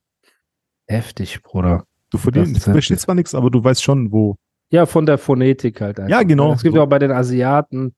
Heftig, 0.88 1.41
Bruder. 1.43 1.84
Du 2.12 2.17
verdienst, 2.17 2.63
verstehst 2.63 3.01
zwar 3.01 3.15
nichts, 3.15 3.36
aber 3.36 3.49
du 3.51 3.63
weißt 3.63 3.84
schon, 3.84 4.12
wo. 4.12 4.38
Ja, 4.69 4.86
von 4.86 5.06
der 5.06 5.17
Phonetik 5.17 5.82
halt 5.82 5.99
einfach. 5.99 6.10
Ja, 6.10 6.23
genau. 6.23 6.54
Es 6.54 6.63
gibt 6.63 6.73
So. 6.73 6.80
ja 6.80 6.84
auch 6.86 6.89
bei 6.89 6.99
den 6.99 7.12
Asiaten, 7.12 7.93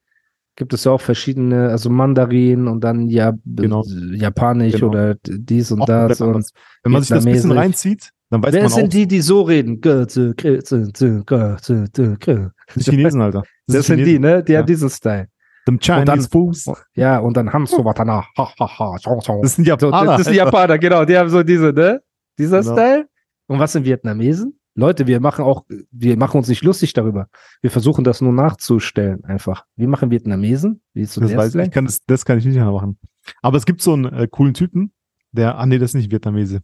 gibt 0.58 0.74
es 0.74 0.84
ja 0.84 0.92
auch 0.92 1.02
verschiedene, 1.02 1.70
also 1.70 1.90
Mandarin 1.90 2.68
und 2.68 2.82
dann 2.84 3.08
ja, 3.10 3.34
Genau. 3.46 3.84
Japanisch 4.14 4.74
Genau. 4.76 4.88
oder 4.90 5.16
dies 5.26 5.72
und 5.72 5.82
Auch 5.82 5.86
das. 5.86 6.22
Und. 6.22 6.50
Wenn 6.84 6.92
man 6.92 7.02
sich 7.02 7.10
das 7.10 7.26
ein 7.26 7.32
bisschen 7.32 7.52
reinzieht, 7.52 8.10
dann 8.30 8.44
weiß 8.44 8.54
wer 8.54 8.62
man 8.64 8.72
sind 8.72 8.86
auch, 8.86 8.90
die, 8.90 9.08
die 9.08 9.22
so 9.22 9.42
reden? 9.44 9.80
Gürze, 9.82 10.34
Gürze, 10.36 10.92
Gürze, 10.92 11.86
Gürze. 11.86 12.52
das 12.74 12.84
sind 12.86 12.96
Chinesen, 12.96 13.22
Alter. 13.22 13.44
Das 13.68 13.86
sind 13.88 13.98
die, 13.98 14.04
Chinesen. 14.04 14.22
ne? 14.22 14.44
Die 14.44 14.52
Ja. 14.54 14.60
haben 14.60 14.66
diesen 14.66 14.90
Style. 14.90 15.28
Dem 15.68 15.80
Chinese 15.80 16.06
dann- 16.06 16.22
Fuß. 16.22 16.72
Ja, 16.96 17.20
und 17.20 17.36
dann 17.38 17.52
Hamso 17.52 17.84
Watana. 17.84 18.24
Ha, 18.38 18.52
ha, 18.60 18.80
ha, 18.80 18.96
chong, 19.04 19.20
chong. 19.22 19.42
Das 19.42 19.56
sind 19.56 19.66
Japaner. 19.68 20.18
das 20.18 20.26
sind 20.26 20.40
Alter. 20.40 20.46
Japaner, 20.46 20.78
genau. 20.78 21.06
Die 21.06 21.18
haben 21.18 21.30
so 21.30 21.42
diese, 21.42 21.72
ne? 21.74 22.02
Dieser 22.38 22.62
Genau. 22.62 22.74
Style. 22.74 23.06
Und 23.48 23.60
was 23.60 23.72
sind 23.74 23.86
Vietnamesen? 23.86 24.60
Leute, 24.78 25.08
wir 25.08 25.22
machen 25.22 25.46
auch, 25.46 25.66
wir 25.92 26.18
machen 26.18 26.38
uns 26.38 26.50
nicht 26.50 26.64
lustig 26.64 26.92
darüber. 26.92 27.30
Wir 27.62 27.72
versuchen 27.72 28.04
das 28.04 28.20
nur 28.20 28.34
nachzustellen, 28.34 29.24
einfach. 29.24 29.66
Wir 29.78 29.88
machen 29.88 30.12
Vietnamesen. 30.12 30.82
Wie 30.94 31.02
ist 31.02 31.14
so 31.14 31.22
Das 31.22 31.36
weiß 31.36 31.56
ich, 31.56 31.72
kann 31.72 31.86
das, 31.86 32.04
das 32.06 32.26
kann 32.26 32.38
ich 32.38 32.46
nicht 32.46 32.58
machen. 32.58 32.98
Aber 33.42 33.58
es 33.58 33.66
gibt 33.66 33.82
so 33.82 33.94
einen 33.94 34.06
äh, 34.14 34.28
coolen 34.30 34.54
Typen, 34.54 34.92
der, 35.32 35.58
ah 35.58 35.66
nee, 35.66 35.78
das 35.78 35.92
ist 35.92 35.96
nicht 35.96 36.12
Vietnamese. 36.12 36.62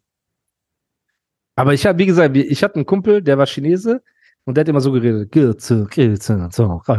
Aber 1.55 1.73
ich 1.73 1.85
habe, 1.85 1.99
wie 1.99 2.05
gesagt, 2.05 2.35
ich 2.35 2.63
hatte 2.63 2.75
einen 2.75 2.85
Kumpel, 2.85 3.21
der 3.21 3.37
war 3.37 3.45
Chinese 3.45 4.03
und 4.43 4.57
der 4.57 4.63
hat 4.63 4.69
immer 4.69 4.81
so 4.81 4.91
geredet. 4.91 5.31
Gürze, 5.31 5.87
Gürze, 5.89 6.49
so. 6.51 6.81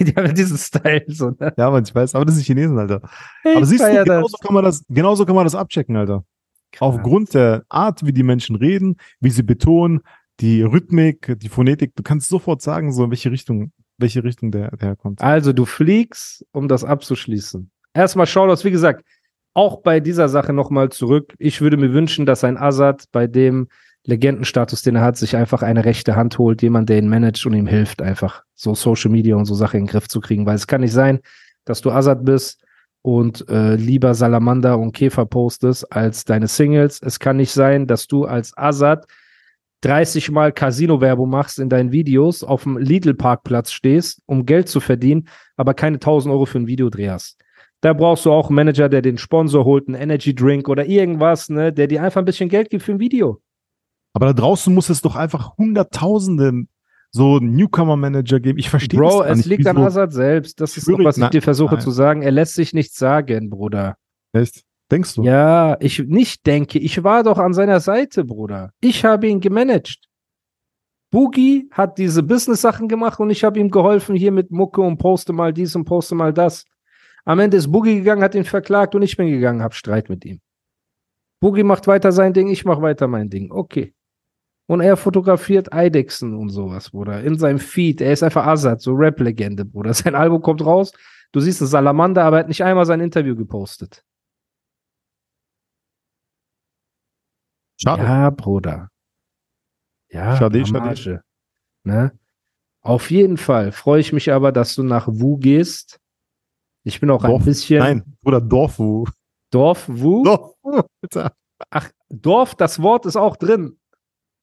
Die 0.00 0.14
haben 0.16 0.34
diesen 0.34 0.56
Style, 0.56 1.04
so, 1.08 1.30
ne? 1.38 1.52
Ja, 1.58 1.66
aber 1.66 1.82
ich 1.82 1.94
weiß, 1.94 2.14
aber 2.14 2.24
das 2.24 2.36
sind 2.36 2.44
Chinesen, 2.44 2.78
Alter. 2.78 3.02
Ich 3.44 3.56
Aber 3.56 3.66
siehst 3.66 3.82
du, 3.82 3.86
feier 3.86 4.04
genauso 4.04 4.36
kann 4.38 4.54
man 4.54 4.64
das, 4.64 4.82
genauso 4.88 5.26
kann 5.26 5.34
man 5.34 5.44
das 5.44 5.54
abchecken, 5.54 5.96
Alter. 5.96 6.24
Aufgrund 6.80 7.34
der 7.34 7.64
Art, 7.68 8.04
wie 8.04 8.12
die 8.12 8.22
Menschen 8.22 8.56
reden, 8.56 8.96
wie 9.20 9.30
sie 9.30 9.42
betonen, 9.42 10.00
die 10.40 10.62
Rhythmik, 10.62 11.36
die 11.38 11.48
Phonetik, 11.48 11.94
du 11.94 12.02
kannst 12.02 12.28
sofort 12.28 12.62
sagen, 12.62 12.92
so 12.92 13.04
in 13.04 13.10
welche 13.10 13.30
Richtung, 13.30 13.72
welche 13.98 14.24
Richtung 14.24 14.50
der, 14.50 14.70
der 14.76 14.88
herkommt. 14.88 15.22
Also 15.22 15.52
du 15.52 15.64
fliegst, 15.64 16.44
um 16.52 16.68
das 16.68 16.84
abzuschließen. 16.84 17.70
Erstmal 17.92 18.26
Shoutouts, 18.26 18.64
wie 18.64 18.70
gesagt, 18.70 19.04
auch 19.54 19.82
bei 19.82 20.00
dieser 20.00 20.28
Sache 20.28 20.52
nochmal 20.52 20.90
zurück. 20.90 21.34
Ich 21.38 21.60
würde 21.60 21.76
mir 21.76 21.92
wünschen, 21.92 22.26
dass 22.26 22.42
ein 22.42 22.56
Assad 22.56 23.04
bei 23.12 23.28
dem 23.28 23.68
Legendenstatus, 24.04 24.82
den 24.82 24.96
er 24.96 25.02
hat, 25.02 25.16
sich 25.16 25.36
einfach 25.36 25.62
eine 25.62 25.84
rechte 25.84 26.16
Hand 26.16 26.38
holt, 26.38 26.60
jemand, 26.60 26.88
der 26.88 26.98
ihn 26.98 27.08
managt 27.08 27.46
und 27.46 27.54
ihm 27.54 27.66
hilft, 27.66 28.02
einfach 28.02 28.42
so 28.54 28.74
Social 28.74 29.10
Media 29.10 29.36
und 29.36 29.46
so 29.46 29.54
Sachen 29.54 29.78
in 29.78 29.84
den 29.84 29.90
Griff 29.90 30.08
zu 30.08 30.20
kriegen. 30.20 30.44
Weil 30.44 30.56
es 30.56 30.66
kann 30.66 30.80
nicht 30.80 30.92
sein, 30.92 31.20
dass 31.64 31.80
du 31.80 31.90
Assad 31.90 32.24
bist 32.24 32.64
und 33.02 33.48
äh, 33.48 33.76
lieber 33.76 34.14
Salamander 34.14 34.78
und 34.78 34.92
Käfer 34.92 35.24
postest 35.24 35.90
als 35.92 36.24
deine 36.24 36.48
Singles. 36.48 37.00
Es 37.02 37.18
kann 37.18 37.36
nicht 37.36 37.52
sein, 37.52 37.86
dass 37.86 38.06
du 38.06 38.24
als 38.24 38.56
Assad 38.56 39.06
30 39.84 40.30
Mal 40.30 40.52
Casino-Werbung 40.52 41.28
machst 41.28 41.58
in 41.58 41.68
deinen 41.68 41.92
Videos, 41.92 42.42
auf 42.42 42.62
dem 42.62 42.78
Lidl-Parkplatz 42.78 43.70
stehst, 43.72 44.22
um 44.26 44.46
Geld 44.46 44.68
zu 44.68 44.80
verdienen, 44.80 45.28
aber 45.56 45.74
keine 45.74 45.96
1000 45.96 46.32
Euro 46.32 46.46
für 46.46 46.58
ein 46.58 46.66
Videodreh 46.66 47.10
hast. 47.10 47.38
Da 47.80 47.92
brauchst 47.92 48.24
du 48.24 48.32
auch 48.32 48.48
einen 48.48 48.56
Manager, 48.56 48.88
der 48.88 49.02
den 49.02 49.18
Sponsor 49.18 49.64
holt, 49.64 49.86
einen 49.88 49.96
Energy 50.00 50.34
Drink 50.34 50.68
oder 50.68 50.86
irgendwas, 50.86 51.50
ne, 51.50 51.72
der 51.72 51.86
dir 51.86 52.02
einfach 52.02 52.20
ein 52.22 52.24
bisschen 52.24 52.48
Geld 52.48 52.70
gibt 52.70 52.82
für 52.82 52.92
ein 52.92 53.00
Video. 53.00 53.42
Aber 54.14 54.26
da 54.26 54.32
draußen 54.32 54.72
muss 54.72 54.88
es 54.88 55.02
doch 55.02 55.16
einfach 55.16 55.58
Hunderttausende 55.58 56.64
so 57.10 57.38
Newcomer-Manager 57.38 58.40
geben. 58.40 58.58
Ich 58.58 58.70
verstehe 58.70 58.98
Bro, 58.98 59.22
das 59.22 59.30
es 59.32 59.36
nicht. 59.38 59.46
liegt 59.46 59.66
an 59.66 59.76
Wieso- 59.76 59.86
Assad 59.86 60.12
selbst. 60.12 60.60
Das 60.60 60.76
ist 60.76 60.88
doch, 60.88 60.98
was 61.04 61.18
ich 61.18 61.28
dir 61.28 61.42
versuche 61.42 61.74
nein. 61.74 61.82
zu 61.84 61.90
sagen. 61.90 62.22
Er 62.22 62.30
lässt 62.32 62.54
sich 62.54 62.72
nichts 62.72 62.96
sagen, 62.98 63.50
Bruder. 63.50 63.96
Echt? 64.32 64.62
Denkst 64.90 65.14
du? 65.14 65.22
Ja, 65.22 65.76
ich 65.80 65.98
nicht 66.00 66.46
denke. 66.46 66.78
Ich 66.78 67.02
war 67.02 67.22
doch 67.22 67.38
an 67.38 67.54
seiner 67.54 67.80
Seite, 67.80 68.24
Bruder. 68.24 68.72
Ich 68.80 69.04
habe 69.04 69.26
ihn 69.26 69.40
gemanagt. 69.40 70.08
Boogie 71.10 71.68
hat 71.70 71.98
diese 71.98 72.22
Business-Sachen 72.22 72.88
gemacht 72.88 73.20
und 73.20 73.30
ich 73.30 73.44
habe 73.44 73.58
ihm 73.60 73.70
geholfen 73.70 74.16
hier 74.16 74.32
mit 74.32 74.50
Mucke 74.50 74.80
und 74.80 74.98
poste 74.98 75.32
mal 75.32 75.52
dies 75.52 75.76
und 75.76 75.84
poste 75.84 76.14
mal 76.14 76.32
das. 76.32 76.64
Am 77.24 77.38
Ende 77.38 77.56
ist 77.56 77.70
Boogie 77.70 77.96
gegangen, 77.96 78.22
hat 78.22 78.34
ihn 78.34 78.44
verklagt 78.44 78.94
und 78.94 79.02
ich 79.02 79.16
bin 79.16 79.28
gegangen, 79.28 79.62
habe 79.62 79.74
Streit 79.74 80.08
mit 80.08 80.24
ihm. 80.24 80.40
Boogie 81.40 81.62
macht 81.62 81.86
weiter 81.86 82.10
sein 82.10 82.32
Ding, 82.32 82.48
ich 82.48 82.64
mache 82.64 82.82
weiter 82.82 83.06
mein 83.06 83.30
Ding. 83.30 83.52
Okay. 83.52 83.94
Und 84.66 84.80
er 84.80 84.96
fotografiert 84.96 85.72
Eidechsen 85.72 86.34
und 86.34 86.48
sowas, 86.48 86.90
Bruder. 86.90 87.22
In 87.22 87.38
seinem 87.38 87.58
Feed. 87.58 88.00
Er 88.00 88.12
ist 88.12 88.22
einfach 88.22 88.46
Assad, 88.46 88.80
so 88.80 88.92
Rap-Legende, 88.94 89.64
Bruder. 89.64 89.92
Sein 89.94 90.14
Album 90.14 90.40
kommt 90.40 90.64
raus. 90.64 90.92
Du 91.32 91.40
siehst 91.40 91.60
es 91.60 91.70
Salamander, 91.70 92.24
aber 92.24 92.38
er 92.38 92.40
hat 92.40 92.48
nicht 92.48 92.64
einmal 92.64 92.86
sein 92.86 93.00
Interview 93.00 93.36
gepostet. 93.36 94.04
Schade. 97.80 98.02
Ja, 98.02 98.30
Bruder. 98.30 98.88
Ja, 100.10 100.36
Schade, 100.36 100.64
schade. 100.66 101.22
Ne? 101.84 102.12
Auf 102.82 103.10
jeden 103.10 103.36
Fall 103.36 103.72
freue 103.72 104.00
ich 104.00 104.12
mich 104.12 104.30
aber, 104.32 104.52
dass 104.52 104.74
du 104.74 104.82
nach 104.82 105.08
Wu 105.08 105.38
gehst. 105.38 105.98
Ich 106.84 107.00
bin 107.00 107.10
auch 107.10 107.22
Dorf- 107.22 107.40
ein 107.40 107.44
bisschen 107.44 107.78
Nein, 107.78 108.16
oder 108.24 108.40
Dorfu. 108.40 109.06
Dorf 109.50 109.88
Wu. 109.88 110.22
Dorfu, 110.24 110.82
Alter. 111.02 111.32
Ach, 111.70 111.90
Dorf, 112.10 112.54
das 112.54 112.80
Wort 112.82 113.06
ist 113.06 113.16
auch 113.16 113.36
drin. 113.36 113.78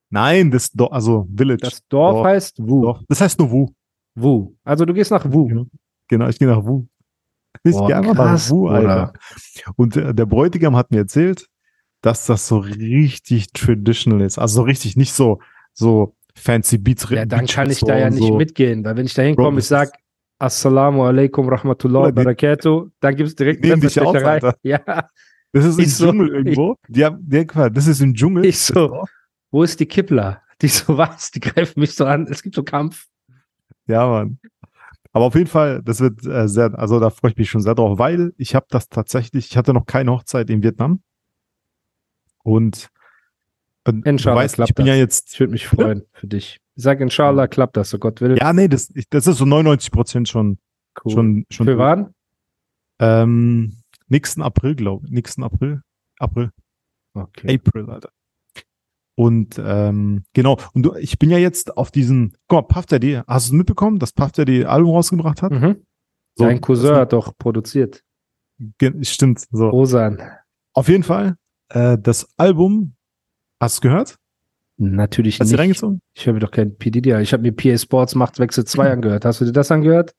Nein, 0.09 0.49
das 0.51 0.71
Dorf, 0.71 0.91
also 0.91 1.27
Village. 1.35 1.61
Das 1.61 1.87
Dorf, 1.87 2.15
Dorf. 2.15 2.25
heißt 2.25 2.59
Wu. 2.59 2.81
Dorf. 2.81 2.99
Das 3.07 3.21
heißt 3.21 3.39
nur 3.39 3.51
Wu. 3.51 3.69
Wu. 4.15 4.55
Also 4.63 4.85
du 4.85 4.93
gehst 4.93 5.11
nach 5.11 5.25
Wu. 5.31 5.47
Genau. 5.47 5.65
Genau, 6.07 6.27
ich 6.27 6.37
gehe 6.39 6.47
nach 6.47 6.63
Wu. 6.65 6.87
Ich 7.63 7.71
gehe 7.77 7.95
einfach 7.95 8.15
nach 8.15 8.49
Wu, 8.49 8.61
Bruder. 8.67 8.77
Alter. 9.07 9.13
Und 9.75 9.95
äh, 9.97 10.13
der 10.13 10.25
Bräutigam 10.25 10.75
hat 10.75 10.89
mir 10.91 10.97
erzählt, 10.99 11.47
dass 12.01 12.25
das 12.25 12.47
so 12.47 12.57
richtig 12.59 13.51
traditional 13.53 14.21
ist. 14.21 14.37
Also 14.39 14.55
so 14.55 14.61
richtig, 14.63 14.97
nicht 14.97 15.13
so, 15.13 15.39
so 15.73 16.15
fancy 16.35 16.77
Beats. 16.77 17.07
Ja, 17.09 17.25
dann 17.25 17.41
Beats 17.41 17.53
kann 17.53 17.69
ich 17.69 17.79
da 17.81 17.97
ja 17.97 18.09
nicht 18.09 18.23
so. 18.27 18.37
mitgehen, 18.37 18.83
weil 18.83 18.95
wenn 18.97 19.05
ich 19.05 19.13
da 19.13 19.21
hinkomme, 19.21 19.59
ich 19.59 19.67
das 19.67 19.89
sag 19.89 19.91
Assalamu 20.39 21.03
alaikum 21.03 21.47
rahmatullah 21.49 22.03
wa 22.05 22.11
barakatuh, 22.11 22.89
dann 22.99 23.15
gibt 23.15 23.29
es 23.29 23.35
direkt 23.35 23.61
Nehmen 23.63 23.81
dich 23.81 23.95
Messerstecherei. 23.95 24.31
Alter. 24.33 24.55
Ja, 24.63 24.79
Das 25.51 25.65
ist 25.65 25.77
im 25.77 25.83
Ich 25.83 25.95
so- 25.95 26.05
Dschungel 26.07 26.29
irgendwo. 26.29 26.75
Die 26.87 27.05
haben, 27.05 27.19
die 27.21 27.37
haben 27.37 27.47
gefragt, 27.47 27.77
das 27.77 27.85
ist 27.87 28.01
im 28.01 28.13
Dschungel. 28.15 28.45
Ich 28.45 28.57
so. 28.59 29.03
wo 29.51 29.63
ist 29.63 29.79
die 29.79 29.85
Kippler? 29.85 30.41
Die 30.61 30.67
so 30.67 30.97
was, 30.97 31.29
die 31.31 31.39
greifen 31.41 31.79
mich 31.79 31.93
so 31.95 32.05
an. 32.05 32.25
Es 32.29 32.41
gibt 32.41 32.55
so 32.55 32.63
Kampf. 32.63 33.05
Ja, 33.87 34.07
Mann. 34.07 34.39
Aber 35.11 35.25
auf 35.25 35.35
jeden 35.35 35.47
Fall, 35.47 35.81
das 35.83 35.99
wird 35.99 36.25
äh, 36.25 36.47
sehr, 36.47 36.77
also 36.79 36.99
da 36.99 37.09
freue 37.09 37.31
ich 37.31 37.37
mich 37.37 37.49
schon 37.49 37.61
sehr 37.61 37.75
drauf, 37.75 37.99
weil 37.99 38.31
ich 38.37 38.55
habe 38.55 38.65
das 38.69 38.87
tatsächlich, 38.87 39.49
ich 39.51 39.57
hatte 39.57 39.73
noch 39.73 39.85
keine 39.85 40.11
Hochzeit 40.11 40.49
in 40.49 40.63
Vietnam. 40.63 41.01
Und 42.43 42.89
äh, 43.85 43.93
Inshallah 44.05 44.37
weißt, 44.41 44.55
klappt 44.55 44.69
ich 44.69 44.75
bin 44.75 44.85
das. 44.85 44.95
ja 44.95 44.99
jetzt, 44.99 45.33
Ich 45.33 45.39
würde 45.39 45.51
mich 45.51 45.67
freuen 45.67 46.03
für 46.13 46.27
dich. 46.27 46.59
Ich 46.75 46.83
sag 46.83 46.99
inshallah, 47.01 47.47
klappt 47.47 47.77
das, 47.77 47.89
so 47.89 47.99
Gott 47.99 48.21
will. 48.21 48.37
ja, 48.39 48.53
nee, 48.53 48.67
das, 48.67 48.89
ich, 48.95 49.09
das 49.09 49.27
ist 49.27 49.37
so 49.37 49.45
99 49.45 49.91
Prozent 49.91 50.29
schon, 50.29 50.57
cool. 51.03 51.11
schon, 51.11 51.45
schon. 51.49 51.65
für 51.67 51.77
wann? 51.77 52.13
Ähm, 52.99 53.77
nächsten 54.07 54.41
April, 54.41 54.75
glaube 54.75 55.05
ich. 55.07 55.11
Nächsten 55.11 55.43
April. 55.43 55.81
April. 56.19 56.51
Okay. 57.13 57.55
April, 57.55 57.89
Alter. 57.89 58.09
Und 59.15 59.61
ähm, 59.63 60.23
genau, 60.33 60.57
und 60.73 60.83
du, 60.83 60.95
ich 60.95 61.19
bin 61.19 61.29
ja 61.29 61.37
jetzt 61.37 61.75
auf 61.77 61.91
diesen, 61.91 62.37
guck 62.47 62.69
mal, 62.69 62.73
Puff 62.73 62.85
Daddy, 62.85 63.21
hast 63.27 63.49
du 63.49 63.53
es 63.53 63.57
mitbekommen, 63.57 63.99
dass 63.99 64.13
Puff 64.13 64.31
Daddy 64.31 64.63
Album 64.65 64.91
rausgebracht 64.95 65.41
hat? 65.41 65.51
Mhm. 65.51 65.83
So, 66.35 66.45
Dein 66.45 66.61
Cousin 66.61 66.95
hat 66.95 67.11
doch 67.13 67.37
produziert. 67.37 68.03
Stimmt, 69.01 69.45
so. 69.51 69.69
Rosan. 69.69 70.21
Auf 70.73 70.87
jeden 70.87 71.03
Fall, 71.03 71.35
äh, 71.73 71.97
das 71.99 72.27
Album, 72.37 72.93
hast 73.59 73.77
du 73.79 73.89
gehört? 73.89 74.17
Natürlich 74.77 75.39
Hast 75.39 75.49
du 75.49 75.53
nicht. 75.53 75.59
reingezogen? 75.59 76.01
Ich 76.13 76.25
höre 76.25 76.33
mir 76.33 76.39
doch 76.39 76.51
kein 76.51 76.75
PDD 76.75 77.13
an. 77.13 77.21
Ich 77.21 77.33
habe 77.33 77.43
mir 77.43 77.51
PA 77.51 77.77
Sports 77.77 78.15
Machtwechsel 78.15 78.65
2 78.65 78.91
angehört. 78.91 79.25
Hast 79.25 79.39
du 79.41 79.45
dir 79.45 79.51
das 79.51 79.71
angehört? 79.71 80.13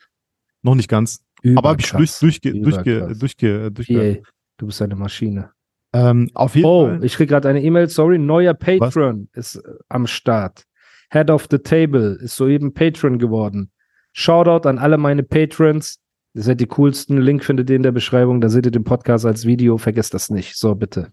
Noch 0.62 0.76
nicht 0.76 0.88
ganz. 0.88 1.24
Aber 1.56 1.70
habe 1.70 1.80
ich 1.80 1.90
durch, 1.90 2.00
Überkrass. 2.12 2.18
durchge, 2.20 2.52
durchge, 2.60 2.96
Überkrass. 2.98 3.18
durchge, 3.18 3.72
durchge, 3.72 4.20
PA, 4.22 4.30
du 4.58 4.66
bist 4.66 4.80
eine 4.80 4.94
Maschine. 4.94 5.50
ähm, 5.92 6.30
Auf 6.34 6.54
jeden 6.54 6.66
Oh, 6.66 6.86
Fall. 6.86 7.04
ich 7.04 7.14
krieg 7.16 7.28
gerade 7.28 7.48
eine 7.48 7.60
E-Mail, 7.62 7.88
sorry, 7.88 8.18
neuer 8.18 8.54
Patron 8.54 9.28
ist 9.32 9.56
äh, 9.56 9.62
am 9.88 10.06
Start. 10.06 10.64
Head 11.10 11.30
of 11.30 11.48
the 11.50 11.58
Table 11.58 12.18
ist 12.22 12.36
soeben 12.36 12.72
Patron 12.72 13.18
geworden. 13.18 13.70
Shoutout 14.12 14.68
an 14.68 14.78
alle 14.78 14.96
meine 14.98 15.24
Patrons. 15.24 15.98
Ihr 16.34 16.42
seid 16.42 16.60
die 16.60 16.66
coolsten. 16.66 17.18
Link 17.20 17.44
findet 17.44 17.68
ihr 17.68 17.76
in 17.76 17.82
der 17.82 17.92
Beschreibung. 17.92 18.40
Da 18.40 18.48
seht 18.48 18.64
ihr 18.66 18.70
den 18.70 18.84
Podcast 18.84 19.26
als 19.26 19.44
Video. 19.44 19.76
Vergesst 19.76 20.14
das 20.14 20.30
nicht. 20.30 20.56
So, 20.56 20.74
bitte. 20.74 21.12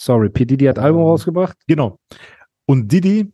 Sorry, 0.00 0.28
P. 0.30 0.44
Diddy 0.44 0.66
hat 0.66 0.78
Album 0.78 1.00
Ähm, 1.02 1.06
rausgebracht. 1.08 1.56
Genau. 1.66 1.98
Und 2.66 2.92
Didi, 2.92 3.32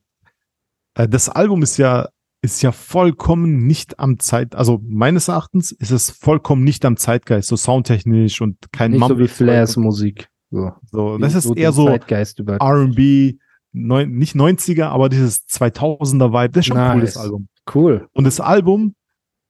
äh, 0.94 1.07
das 1.07 1.29
Album 1.29 1.62
ist 1.62 1.77
ja, 1.77 2.09
ist 2.40 2.62
ja 2.62 2.72
vollkommen 2.72 3.66
nicht 3.66 3.98
am 4.00 4.18
Zeit, 4.18 4.55
also 4.55 4.81
meines 4.83 5.29
Erachtens 5.29 5.72
ist 5.72 5.90
es 5.90 6.11
vollkommen 6.11 6.64
nicht 6.64 6.85
am 6.87 6.96
Zeitgeist, 6.96 7.48
so 7.48 7.57
soundtechnisch 7.57 8.40
und 8.40 8.57
kein 8.72 8.92
Nicht 8.92 9.00
so 9.07 9.18
wie 9.18 9.24
Mumble- 9.24 9.29
Flairs 9.29 9.77
Musik. 9.77 10.29
So, 10.50 10.72
So, 10.90 11.18
das 11.18 11.35
ist 11.35 11.44
so 11.44 11.55
eher 11.55 11.72
so. 11.72 11.88
R&B, 11.88 13.35
neun, 13.72 14.11
nicht 14.12 14.35
90er, 14.35 14.85
aber 14.87 15.09
dieses 15.09 15.46
2000er 15.48 16.33
Vibe. 16.33 16.50
Das 16.53 16.61
ist 16.61 16.66
schon 16.68 16.77
ein 16.79 16.92
cooles 16.98 17.14
Nice. 17.16 17.24
Album. 17.24 17.48
Cool. 17.74 18.09
Und 18.12 18.24
das 18.24 18.40
Album 18.40 18.94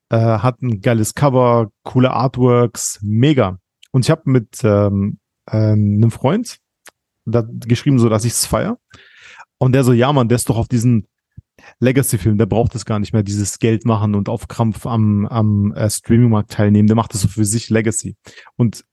äh, 0.09 0.17
hat 0.17 0.63
ein 0.63 0.81
geiles 0.81 1.15
Cover, 1.15 1.71
coole 1.85 2.11
Artworks, 2.13 2.99
mega. 3.03 3.59
Und 3.93 4.05
ich 4.05 4.11
habe 4.11 4.23
mit 4.27 4.59
ähm, 4.65 5.19
äh, 5.47 5.57
einem 5.73 6.11
Freund 6.11 6.59
da 7.25 7.47
geschrieben, 7.49 7.99
so 7.99 8.09
dass 8.09 8.25
ich 8.25 8.33
es 8.33 8.47
feier. 8.47 8.79
Und 9.59 9.73
der 9.73 9.85
so, 9.85 9.93
ja, 9.93 10.13
Mann, 10.13 10.29
der 10.29 10.37
ist 10.37 10.49
doch 10.49 10.57
auf 10.57 10.69
diesen 10.69 11.07
Legacy-Film, 11.81 12.39
der 12.39 12.47
braucht 12.47 12.75
es 12.75 12.85
gar 12.85 12.99
nicht 12.99 13.13
mehr, 13.13 13.23
dieses 13.23 13.59
Geld 13.59 13.85
machen 13.85 14.15
und 14.15 14.29
auf 14.29 14.49
Krampf 14.49 14.87
am, 14.87 15.27
am 15.27 15.73
äh, 15.73 15.89
Streaming-Markt 15.89 16.53
teilnehmen, 16.53 16.89
der 16.89 16.97
macht 16.97 17.15
das 17.15 17.23
so 17.23 17.29
für 17.29 17.45
sich 17.45 17.71
Legacy. 17.71 18.17
Und 18.57 18.85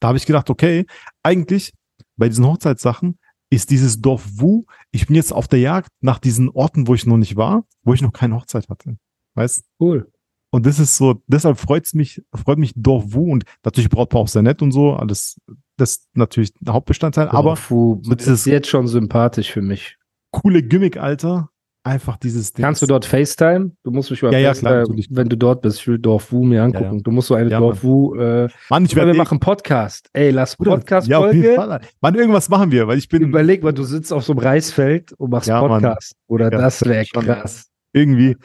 da 0.00 0.08
habe 0.08 0.18
ich 0.18 0.26
gedacht, 0.26 0.50
okay, 0.50 0.86
eigentlich 1.22 1.72
bei 2.16 2.28
diesen 2.28 2.46
Hochzeitssachen 2.46 3.18
ist 3.50 3.70
dieses 3.70 4.00
Dorf 4.00 4.24
Wu, 4.34 4.64
ich 4.90 5.06
bin 5.06 5.16
jetzt 5.16 5.32
auf 5.32 5.48
der 5.48 5.60
Jagd 5.60 5.90
nach 6.00 6.18
diesen 6.18 6.48
Orten, 6.50 6.88
wo 6.88 6.94
ich 6.94 7.06
noch 7.06 7.16
nicht 7.16 7.36
war, 7.36 7.64
wo 7.82 7.94
ich 7.94 8.02
noch 8.02 8.12
keine 8.12 8.34
Hochzeit 8.34 8.68
hatte. 8.68 8.96
Weißt? 9.34 9.64
Cool. 9.80 10.12
Und 10.54 10.66
das 10.66 10.78
ist 10.78 10.96
so, 10.96 11.20
deshalb 11.26 11.58
freut's 11.58 11.94
mich, 11.94 12.22
freut 12.32 12.58
mich 12.58 12.72
Dorf 12.76 13.04
Wu 13.08 13.32
und 13.32 13.44
natürlich 13.64 13.90
Brautpaar 13.90 14.20
auch 14.20 14.28
sehr 14.28 14.42
nett 14.42 14.62
und 14.62 14.70
so, 14.70 14.92
alles, 14.94 15.36
das 15.76 15.90
ist 15.96 16.08
natürlich 16.14 16.52
ein 16.64 16.72
Hauptbestandteil, 16.72 17.28
aber 17.28 17.56
Fu, 17.56 17.98
so 18.02 18.10
so 18.10 18.14
dieses- 18.14 18.40
ist 18.40 18.46
jetzt 18.46 18.68
schon 18.68 18.86
sympathisch 18.86 19.50
für 19.50 19.62
mich. 19.62 19.96
coole 20.30 20.62
Gimmick, 20.62 20.96
Alter, 20.96 21.48
einfach 21.82 22.16
dieses 22.18 22.52
Ding. 22.52 22.64
Kannst 22.64 22.82
du 22.82 22.86
dort 22.86 23.04
FaceTime? 23.04 23.72
Du 23.82 23.90
musst 23.90 24.10
mich 24.12 24.22
mal 24.22 24.32
Ja, 24.32 24.38
ja, 24.38 24.48
FaceTime, 24.50 24.70
klar, 24.70 24.80
natürlich. 24.82 25.08
wenn 25.10 25.28
du 25.28 25.36
dort 25.36 25.60
bist. 25.62 25.80
Ich 25.80 25.86
will 25.88 25.98
Dorf 25.98 26.30
Wu 26.32 26.44
mir 26.44 26.62
angucken. 26.62 26.84
Ja, 26.84 26.92
ja. 26.92 27.00
Du 27.02 27.10
musst 27.10 27.28
so 27.28 27.34
eine 27.34 27.50
Ja, 27.50 27.58
Dorf 27.60 27.82
Wu. 27.84 28.14
Äh, 28.14 28.48
Mann, 28.70 28.84
ich 28.84 28.92
oder 28.92 29.02
wir 29.02 29.06
werde 29.08 29.18
machen 29.18 29.38
Podcast. 29.40 30.08
Ey, 30.12 30.30
lass 30.30 30.56
Ja, 30.58 30.64
Podcast-Folge. 30.70 31.54
Fall. 31.56 31.80
Mann, 32.00 32.14
irgendwas 32.14 32.48
machen 32.48 32.70
wir, 32.72 32.86
weil 32.88 32.98
ich 32.98 33.08
bin 33.08 33.22
Überleg 33.22 33.62
mal, 33.64 33.72
du 33.72 33.82
sitzt 33.82 34.12
auf 34.12 34.24
so 34.24 34.32
einem 34.32 34.38
Reisfeld 34.40 35.12
und 35.14 35.30
machst 35.30 35.48
Ja, 35.48 35.60
Mann. 35.60 35.82
Podcast. 35.82 36.14
Oder 36.28 36.50
Ja, 36.52 36.58
das 36.58 36.84
wäre 36.84 37.04
krass. 37.04 37.66
Irgendwie, 37.94 38.36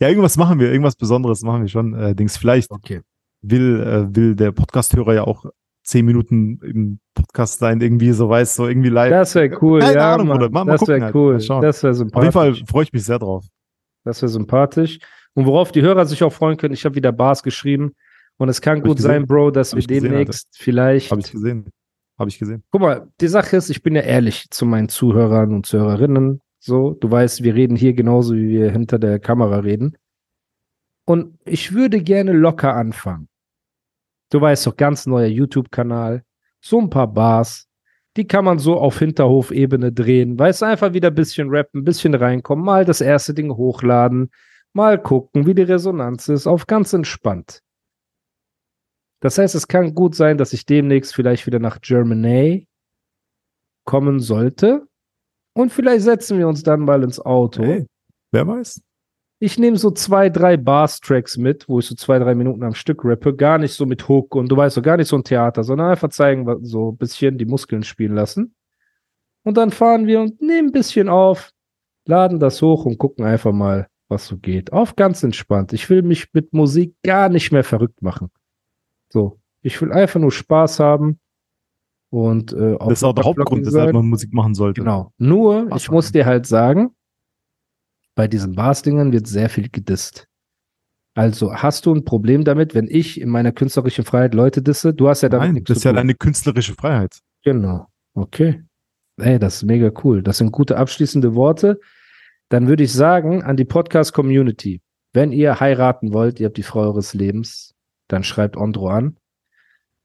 ja, 0.00 0.08
irgendwas 0.08 0.36
machen 0.36 0.60
wir, 0.60 0.70
irgendwas 0.70 0.94
Besonderes 0.96 1.42
machen 1.42 1.62
wir 1.62 1.68
schon. 1.68 1.94
Äh, 1.94 2.14
Dings, 2.14 2.36
vielleicht 2.36 2.70
Okay. 2.70 3.00
will, 3.42 3.80
äh, 3.80 4.14
will 4.16 4.36
der 4.36 4.52
Podcast-Hörer 4.52 5.14
ja 5.14 5.24
auch 5.24 5.44
zehn 5.82 6.04
Minuten 6.04 6.60
im 6.62 7.00
Podcast 7.14 7.58
sein, 7.58 7.80
irgendwie 7.80 8.12
so 8.12 8.28
weiß, 8.28 8.54
so 8.54 8.68
irgendwie 8.68 8.90
live. 8.90 9.10
Das 9.10 9.34
wäre 9.34 9.56
cool. 9.62 9.80
Keine 9.80 9.94
ja, 9.94 10.14
Ahnung, 10.14 10.28
Mann. 10.28 10.52
Mal- 10.52 10.66
das 10.66 10.86
wäre 10.86 11.00
halt. 11.02 11.14
cool. 11.14 11.40
Schauen. 11.40 11.62
Das 11.62 11.82
wäre 11.82 11.92
Auf 11.92 11.96
sympathisch. 11.98 12.24
jeden 12.24 12.32
Fall 12.32 12.54
freue 12.66 12.82
ich 12.84 12.92
mich 12.92 13.04
sehr 13.04 13.18
drauf. 13.18 13.46
Das 14.04 14.20
wäre 14.22 14.28
sympathisch. 14.28 14.98
Und 15.34 15.46
worauf 15.46 15.72
die 15.72 15.82
Hörer 15.82 16.04
sich 16.06 16.22
auch 16.22 16.32
freuen 16.32 16.56
können, 16.56 16.74
ich 16.74 16.84
habe 16.84 16.94
wieder 16.94 17.12
Bars 17.12 17.42
geschrieben. 17.42 17.92
Und 18.36 18.48
es 18.48 18.60
kann 18.60 18.78
ich 18.78 18.84
gut 18.84 19.00
sein, 19.00 19.26
Bro, 19.26 19.50
dass 19.50 19.70
Hab 19.72 19.76
wir 19.76 19.80
ich 19.80 19.88
gesehen, 19.88 20.02
demnächst 20.04 20.48
vielleicht. 20.56 21.10
Habe 21.10 21.20
ich 21.22 21.32
gesehen. 21.32 21.66
Habe 22.18 22.30
ich 22.30 22.38
gesehen. 22.38 22.62
Guck 22.70 22.80
mal, 22.80 23.08
die 23.20 23.28
Sache 23.28 23.56
ist, 23.56 23.70
ich 23.70 23.82
bin 23.82 23.94
ja 23.94 24.02
ehrlich 24.02 24.50
zu 24.50 24.66
meinen 24.66 24.88
Zuhörern 24.88 25.54
und 25.54 25.66
Zuhörerinnen. 25.66 26.40
So, 26.58 26.94
du 26.94 27.10
weißt, 27.10 27.42
wir 27.42 27.54
reden 27.54 27.76
hier 27.76 27.94
genauso, 27.94 28.34
wie 28.34 28.48
wir 28.48 28.70
hinter 28.72 28.98
der 28.98 29.18
Kamera 29.18 29.60
reden. 29.60 29.96
Und 31.04 31.38
ich 31.44 31.72
würde 31.72 32.02
gerne 32.02 32.32
locker 32.32 32.74
anfangen. 32.74 33.28
Du 34.30 34.40
weißt 34.40 34.66
doch, 34.66 34.76
ganz 34.76 35.06
neuer 35.06 35.28
YouTube-Kanal, 35.28 36.22
so 36.60 36.80
ein 36.80 36.90
paar 36.90 37.12
Bars, 37.12 37.68
die 38.16 38.26
kann 38.26 38.44
man 38.44 38.58
so 38.58 38.76
auf 38.76 38.98
Hinterhofebene 38.98 39.92
drehen. 39.92 40.38
Weißt 40.38 40.62
einfach 40.62 40.92
wieder 40.92 41.08
ein 41.08 41.14
bisschen 41.14 41.48
rappen, 41.50 41.80
ein 41.80 41.84
bisschen 41.84 42.14
reinkommen, 42.14 42.64
mal 42.64 42.84
das 42.84 43.00
erste 43.00 43.32
Ding 43.32 43.50
hochladen, 43.52 44.30
mal 44.72 45.00
gucken, 45.00 45.46
wie 45.46 45.54
die 45.54 45.62
Resonanz 45.62 46.28
ist, 46.28 46.46
auf 46.46 46.66
ganz 46.66 46.92
entspannt. 46.92 47.62
Das 49.20 49.38
heißt, 49.38 49.54
es 49.54 49.68
kann 49.68 49.94
gut 49.94 50.14
sein, 50.14 50.36
dass 50.36 50.52
ich 50.52 50.66
demnächst 50.66 51.14
vielleicht 51.14 51.46
wieder 51.46 51.58
nach 51.58 51.80
Germany 51.80 52.68
kommen 53.84 54.20
sollte. 54.20 54.86
Und 55.58 55.72
vielleicht 55.72 56.04
setzen 56.04 56.38
wir 56.38 56.46
uns 56.46 56.62
dann 56.62 56.82
mal 56.82 57.02
ins 57.02 57.18
Auto. 57.18 57.64
Hey, 57.64 57.84
wer 58.30 58.46
weiß? 58.46 58.80
Ich 59.40 59.58
nehme 59.58 59.76
so 59.76 59.90
zwei, 59.90 60.28
drei 60.30 60.56
Bars-Tracks 60.56 61.36
mit, 61.36 61.68
wo 61.68 61.80
ich 61.80 61.86
so 61.86 61.96
zwei, 61.96 62.20
drei 62.20 62.36
Minuten 62.36 62.62
am 62.62 62.74
Stück 62.74 63.04
rappe. 63.04 63.34
Gar 63.34 63.58
nicht 63.58 63.74
so 63.74 63.84
mit 63.84 64.08
Hook 64.08 64.36
und 64.36 64.48
du 64.48 64.56
weißt 64.56 64.76
so, 64.76 64.82
gar 64.82 64.96
nicht 64.96 65.08
so 65.08 65.16
ein 65.16 65.24
Theater, 65.24 65.64
sondern 65.64 65.90
einfach 65.90 66.10
zeigen, 66.10 66.46
so 66.64 66.92
ein 66.92 66.96
bisschen 66.96 67.38
die 67.38 67.44
Muskeln 67.44 67.82
spielen 67.82 68.14
lassen. 68.14 68.54
Und 69.42 69.56
dann 69.56 69.72
fahren 69.72 70.06
wir 70.06 70.20
und 70.20 70.40
nehmen 70.40 70.68
ein 70.68 70.72
bisschen 70.72 71.08
auf, 71.08 71.50
laden 72.04 72.38
das 72.38 72.62
hoch 72.62 72.84
und 72.84 72.98
gucken 72.98 73.24
einfach 73.24 73.52
mal, 73.52 73.88
was 74.06 74.28
so 74.28 74.36
geht. 74.36 74.72
Auf 74.72 74.94
ganz 74.94 75.24
entspannt. 75.24 75.72
Ich 75.72 75.90
will 75.90 76.02
mich 76.02 76.32
mit 76.34 76.52
Musik 76.52 76.94
gar 77.02 77.28
nicht 77.28 77.50
mehr 77.50 77.64
verrückt 77.64 78.00
machen. 78.00 78.30
So. 79.12 79.40
Ich 79.60 79.82
will 79.82 79.90
einfach 79.90 80.20
nur 80.20 80.30
Spaß 80.30 80.78
haben. 80.78 81.18
Und 82.10 82.52
äh, 82.52 82.76
Das 82.78 82.98
ist 82.98 83.04
auch 83.04 83.14
der 83.14 83.24
Hauptgrund, 83.24 83.66
weshalb 83.66 83.92
man 83.92 84.06
Musik 84.06 84.32
machen 84.32 84.54
sollte. 84.54 84.80
Genau. 84.80 85.12
Nur, 85.18 85.66
Spaß 85.66 85.82
ich 85.82 85.90
muss 85.90 86.12
dir 86.12 86.24
halt 86.24 86.46
sagen, 86.46 86.90
bei 88.14 88.26
diesen 88.26 88.54
Bars-Dingern 88.54 89.12
wird 89.12 89.26
sehr 89.26 89.48
viel 89.48 89.68
gedisst. 89.68 90.26
Also, 91.14 91.52
hast 91.52 91.84
du 91.84 91.94
ein 91.94 92.04
Problem 92.04 92.44
damit, 92.44 92.74
wenn 92.74 92.86
ich 92.88 93.20
in 93.20 93.28
meiner 93.28 93.52
künstlerischen 93.52 94.04
Freiheit 94.04 94.34
Leute 94.34 94.62
disse? 94.62 94.94
Du 94.94 95.08
hast 95.08 95.22
ja 95.22 95.28
damit 95.28 95.48
Nein, 95.48 95.54
nichts 95.54 95.68
das 95.68 95.78
ist 95.78 95.84
ja 95.84 95.92
deine 95.92 96.14
künstlerische 96.14 96.74
Freiheit. 96.74 97.18
Genau. 97.44 97.86
Okay. 98.14 98.62
Ey, 99.20 99.38
das 99.38 99.56
ist 99.56 99.64
mega 99.64 99.90
cool. 100.04 100.22
Das 100.22 100.38
sind 100.38 100.52
gute 100.52 100.76
abschließende 100.76 101.34
Worte. 101.34 101.80
Dann 102.50 102.68
würde 102.68 102.84
ich 102.84 102.92
sagen, 102.92 103.42
an 103.42 103.56
die 103.56 103.64
Podcast-Community, 103.64 104.80
wenn 105.12 105.32
ihr 105.32 105.60
heiraten 105.60 106.12
wollt, 106.12 106.40
ihr 106.40 106.46
habt 106.46 106.56
die 106.56 106.62
Frau 106.62 106.80
eures 106.82 107.14
Lebens, 107.14 107.74
dann 108.06 108.22
schreibt 108.22 108.56
Ondro 108.56 108.88
an. 108.88 109.18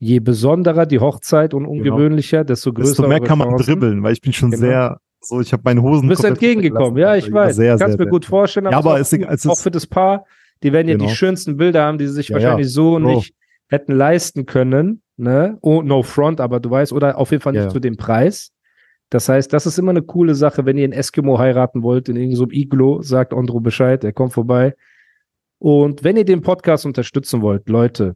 Je 0.03 0.19
besonderer 0.19 0.85
die 0.85 0.99
Hochzeit 0.99 1.53
und 1.53 1.65
ungewöhnlicher, 1.65 2.43
desto 2.43 2.73
größer 2.73 2.89
Desto 2.89 3.07
mehr 3.07 3.21
kann 3.21 3.37
man 3.37 3.49
Chancen. 3.49 3.65
dribbeln, 3.65 4.03
weil 4.03 4.11
ich 4.13 4.21
bin 4.21 4.33
schon 4.33 4.51
Genau. 4.51 4.61
sehr, 4.61 4.99
so, 5.21 5.39
ich 5.39 5.53
habe 5.53 5.61
meine 5.65 5.81
Hosen. 5.81 6.03
Du 6.03 6.09
bist 6.09 6.25
entgegengekommen, 6.25 6.97
ja, 6.97 7.15
ich 7.15 7.31
weiß. 7.31 7.55
Sehr, 7.55 7.77
Kannst 7.77 7.97
sehr, 7.97 8.05
mir 8.05 8.11
gut 8.11 8.25
vorstellen, 8.25 8.65
Ja, 8.69 8.77
aber 8.77 8.99
es 8.99 9.13
auch, 9.13 9.19
es 9.29 9.47
auch 9.47 9.57
für 9.57 9.71
das 9.71 9.87
Paar, 9.87 10.25
die 10.61 10.73
werden 10.73 10.89
ja 10.89 10.95
Genau. 10.95 11.07
die 11.07 11.15
schönsten 11.15 11.55
Bilder 11.55 11.83
haben, 11.85 11.97
die 11.97 12.07
sie 12.07 12.13
sich 12.15 12.27
Ja, 12.29 12.35
wahrscheinlich 12.35 12.67
ja. 12.67 12.71
so 12.73 12.99
Bro. 12.99 13.15
nicht 13.15 13.33
hätten 13.69 13.93
leisten 13.93 14.45
können, 14.45 15.01
ne? 15.15 15.57
Oh, 15.61 15.81
no 15.81 16.03
front, 16.03 16.41
aber 16.41 16.59
du 16.59 16.69
weißt, 16.69 16.91
oder 16.91 17.17
auf 17.17 17.31
jeden 17.31 17.41
Fall 17.41 17.53
nicht 17.53 17.71
zu 17.71 17.79
dem 17.79 17.95
Preis. 17.95 18.51
Das 19.09 19.29
heißt, 19.29 19.53
das 19.53 19.65
ist 19.65 19.77
immer 19.79 19.91
eine 19.91 20.01
coole 20.01 20.35
Sache, 20.35 20.65
wenn 20.65 20.77
ihr 20.77 20.83
einen 20.83 20.93
Eskimo 20.93 21.39
heiraten 21.39 21.81
wollt, 21.81 22.09
in 22.09 22.17
irgendeinem 22.17 22.51
Iglo, 22.51 23.01
sagt 23.01 23.31
Ondro 23.33 23.61
Bescheid, 23.61 24.03
er 24.03 24.11
kommt 24.11 24.33
vorbei. 24.33 24.75
Und 25.59 26.03
wenn 26.03 26.17
ihr 26.17 26.25
den 26.25 26.41
Podcast 26.41 26.85
unterstützen 26.85 27.41
wollt, 27.41 27.69
Leute, 27.69 28.15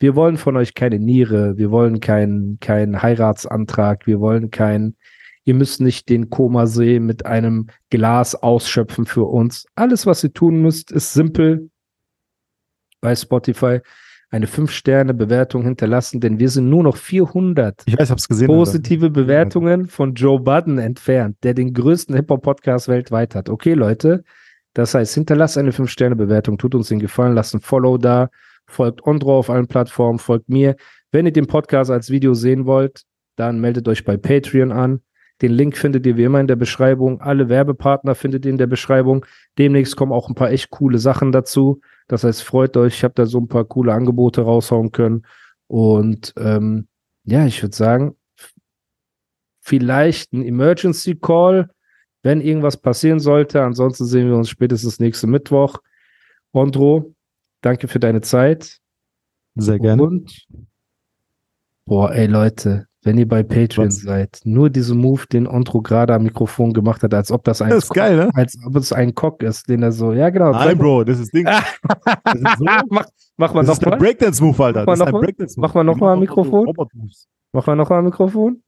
wir 0.00 0.16
wollen 0.16 0.38
von 0.38 0.56
euch 0.56 0.74
keine 0.74 0.98
Niere, 0.98 1.56
wir 1.58 1.70
wollen 1.70 2.00
keinen 2.00 2.58
keinen 2.58 3.00
Heiratsantrag, 3.00 4.06
wir 4.06 4.18
wollen 4.18 4.50
kein, 4.50 4.96
ihr 5.44 5.54
müsst 5.54 5.80
nicht 5.80 6.08
den 6.08 6.30
Komasee 6.30 6.98
mit 6.98 7.26
einem 7.26 7.68
Glas 7.90 8.34
ausschöpfen 8.34 9.04
für 9.06 9.24
uns. 9.24 9.66
Alles, 9.76 10.06
was 10.06 10.24
ihr 10.24 10.32
tun 10.32 10.62
müsst, 10.62 10.90
ist 10.90 11.12
simpel 11.12 11.70
bei 13.00 13.14
Spotify 13.14 13.80
eine 14.30 14.46
5-Sterne-Bewertung 14.46 15.64
hinterlassen, 15.64 16.20
denn 16.20 16.38
wir 16.38 16.48
sind 16.48 16.70
nur 16.70 16.84
noch 16.84 16.96
400 16.96 17.82
Ich 17.86 17.98
weiß, 17.98 18.28
gesehen. 18.28 18.48
Alter. 18.48 18.58
positive 18.58 19.10
Bewertungen 19.10 19.88
von 19.88 20.14
Joe 20.14 20.40
Budden 20.40 20.78
entfernt, 20.78 21.36
der 21.42 21.52
den 21.52 21.74
größten 21.74 22.14
Hip-Hop-Podcast 22.14 22.88
weltweit 22.88 23.34
hat. 23.34 23.48
Okay, 23.48 23.74
Leute, 23.74 24.22
das 24.72 24.94
heißt, 24.94 25.14
hinterlasst 25.14 25.58
eine 25.58 25.72
5-Sterne-Bewertung, 25.72 26.58
tut 26.58 26.76
uns 26.76 26.88
den 26.88 27.00
Gefallen, 27.00 27.34
lasst 27.34 27.54
ein 27.54 27.60
Follow 27.60 27.98
da, 27.98 28.30
folgt 28.70 29.06
Ondro 29.06 29.38
auf 29.38 29.50
allen 29.50 29.66
Plattformen, 29.66 30.18
folgt 30.18 30.48
mir. 30.48 30.76
Wenn 31.12 31.26
ihr 31.26 31.32
den 31.32 31.46
Podcast 31.46 31.90
als 31.90 32.10
Video 32.10 32.34
sehen 32.34 32.66
wollt, 32.66 33.02
dann 33.36 33.60
meldet 33.60 33.88
euch 33.88 34.04
bei 34.04 34.16
Patreon 34.16 34.72
an. 34.72 35.00
Den 35.42 35.52
Link 35.52 35.76
findet 35.76 36.06
ihr 36.06 36.16
wie 36.16 36.24
immer 36.24 36.40
in 36.40 36.46
der 36.46 36.56
Beschreibung. 36.56 37.20
Alle 37.20 37.48
Werbepartner 37.48 38.14
findet 38.14 38.44
ihr 38.44 38.50
in 38.50 38.58
der 38.58 38.66
Beschreibung. 38.66 39.24
Demnächst 39.58 39.96
kommen 39.96 40.12
auch 40.12 40.28
ein 40.28 40.34
paar 40.34 40.50
echt 40.50 40.70
coole 40.70 40.98
Sachen 40.98 41.32
dazu. 41.32 41.80
Das 42.08 42.24
heißt, 42.24 42.42
freut 42.42 42.76
euch. 42.76 42.96
Ich 42.96 43.04
habe 43.04 43.14
da 43.14 43.24
so 43.24 43.38
ein 43.38 43.48
paar 43.48 43.64
coole 43.64 43.94
Angebote 43.94 44.42
raushauen 44.42 44.92
können. 44.92 45.24
Und 45.66 46.34
ähm, 46.36 46.88
ja, 47.24 47.46
ich 47.46 47.62
würde 47.62 47.74
sagen, 47.74 48.16
vielleicht 49.60 50.32
ein 50.32 50.44
Emergency 50.44 51.14
Call, 51.14 51.70
wenn 52.22 52.40
irgendwas 52.40 52.76
passieren 52.76 53.20
sollte. 53.20 53.62
Ansonsten 53.62 54.04
sehen 54.04 54.28
wir 54.28 54.36
uns 54.36 54.50
spätestens 54.50 55.00
nächsten 55.00 55.30
Mittwoch. 55.30 55.78
Ondro, 56.52 57.14
danke 57.60 57.88
für 57.88 58.00
deine 58.00 58.20
Zeit. 58.20 58.78
Sehr 59.56 59.78
gerne. 59.78 60.02
Und 60.02 60.46
boah, 61.86 62.12
ey 62.12 62.26
Leute, 62.26 62.86
wenn 63.02 63.16
ihr 63.18 63.26
bei 63.26 63.42
Patreon 63.42 63.88
Was? 63.88 64.00
seid, 64.00 64.40
nur 64.44 64.68
diesen 64.70 64.98
Move, 64.98 65.24
den 65.32 65.46
Ondro 65.46 65.80
gerade 65.80 66.14
am 66.14 66.22
Mikrofon 66.22 66.72
gemacht 66.72 67.02
hat, 67.02 67.14
als 67.14 67.32
ob 67.32 67.44
das 67.44 67.62
ein 67.62 67.70
Das 67.70 67.84
ist 67.84 67.94
geil, 67.94 68.16
ne? 68.16 68.30
als 68.34 68.56
ob 68.64 68.76
es 68.76 68.92
ein 68.92 69.14
Cock 69.14 69.42
ist, 69.42 69.68
den 69.68 69.82
er 69.82 69.90
so, 69.92 70.12
ja 70.12 70.28
genau. 70.30 70.52
Nein, 70.52 70.76
Bro, 70.78 71.04
das 71.04 71.18
ist 71.18 71.32
Ding. 71.34 71.46
Das 72.24 72.34
ist, 72.34 72.58
so, 72.58 72.64
mach, 72.64 73.04
mach 73.36 73.54
mal 73.54 73.62
das 73.64 73.72
ist 73.74 73.82
der 73.82 73.90
nochmal. 73.92 73.98
Breakdance-Move, 73.98 74.64
Alter. 74.64 74.84
Mach 74.86 74.86
mal 74.86 74.96
Das 74.98 75.06
ist 75.08 75.12
mal- 75.12 75.20
Breakdance-Move. 75.20 75.66
mach 75.66 75.74
mal 75.74 75.84
noch 75.84 75.96
mal 75.96 76.12
am 76.12 76.18
Die 76.20 76.26
Mikrofon. 76.26 76.74
Mach 77.52 77.66
mal 77.66 77.76
nochmal 77.76 77.98
am 78.00 78.04
Mikrofon. 78.04 78.62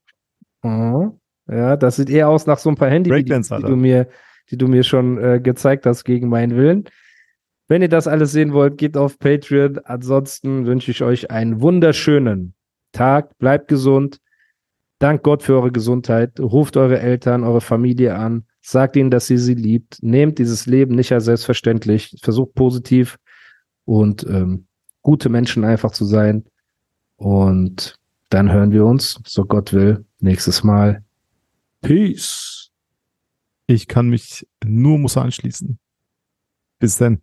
Mhm. 0.63 1.13
Ja, 1.49 1.77
das 1.77 1.97
sieht 1.97 2.09
eher 2.11 2.29
aus 2.29 2.47
nach 2.47 2.59
so 2.59 2.71
ein 2.71 2.77
paar 2.77 2.89
Breakdance, 2.89 3.49
die 3.51 3.55
Alter. 3.55 3.69
du 3.69 3.77
mir, 3.77 4.09
die 4.51 4.57
du 4.57 4.67
mir 4.69 4.83
schon 4.83 5.19
äh, 5.19 5.41
gezeigt 5.41 5.87
hast 5.87 6.05
gegen 6.05 6.29
meinen 6.29 6.57
Willen. 6.57 6.85
Wenn 7.73 7.81
ihr 7.81 7.89
das 7.89 8.07
alles 8.07 8.33
sehen 8.33 8.53
wollt, 8.53 8.77
geht 8.77 8.99
auf 8.99 9.19
Patreon. 9.19 9.79
Ansonsten 9.85 10.67
wünsche 10.67 10.91
ich 10.91 11.03
euch 11.03 11.31
einen 11.31 11.63
wunderschönen 11.63 12.53
Tag. 12.93 13.39
Bleibt 13.39 13.69
gesund. 13.69 14.21
Dank 14.99 15.23
Gott 15.23 15.43
für 15.43 15.55
eure 15.55 15.73
Gesundheit. 15.73 16.39
Ruft 16.39 16.77
eure 16.77 17.01
Eltern, 17.01 17.45
eure 17.45 17.63
Familie 17.63 18.15
an. 18.15 18.45
Sagt 18.61 18.97
ihnen, 18.97 19.11
dass 19.11 19.31
ihr 19.31 19.39
sie 19.39 19.55
liebt. 19.55 20.03
Nehmt 20.03 20.39
dieses 20.39 20.67
Leben 20.67 20.95
nicht 20.97 21.13
als 21.13 21.25
selbstverständlich. 21.25 22.15
Versucht 22.23 22.55
positiv 22.55 23.17
und 23.87 24.27
ähm, 24.29 24.67
gute 25.01 25.31
Menschen 25.31 25.65
einfach 25.65 25.93
zu 25.93 26.05
sein. 26.05 26.45
Und 27.17 27.99
dann 28.29 28.53
hören 28.53 28.73
wir 28.73 28.85
uns, 28.85 29.19
so 29.27 29.47
Gott 29.47 29.73
will, 29.73 30.05
nächstes 30.21 30.63
Mal. 30.63 31.03
Peace. 31.81 32.71
Ich 33.67 33.89
kann 33.89 34.11
mich 34.11 34.47
nur 34.63 34.99
Musa 34.99 35.23
anschließen. 35.23 35.79
Bis 36.79 36.99
dann. 36.99 37.23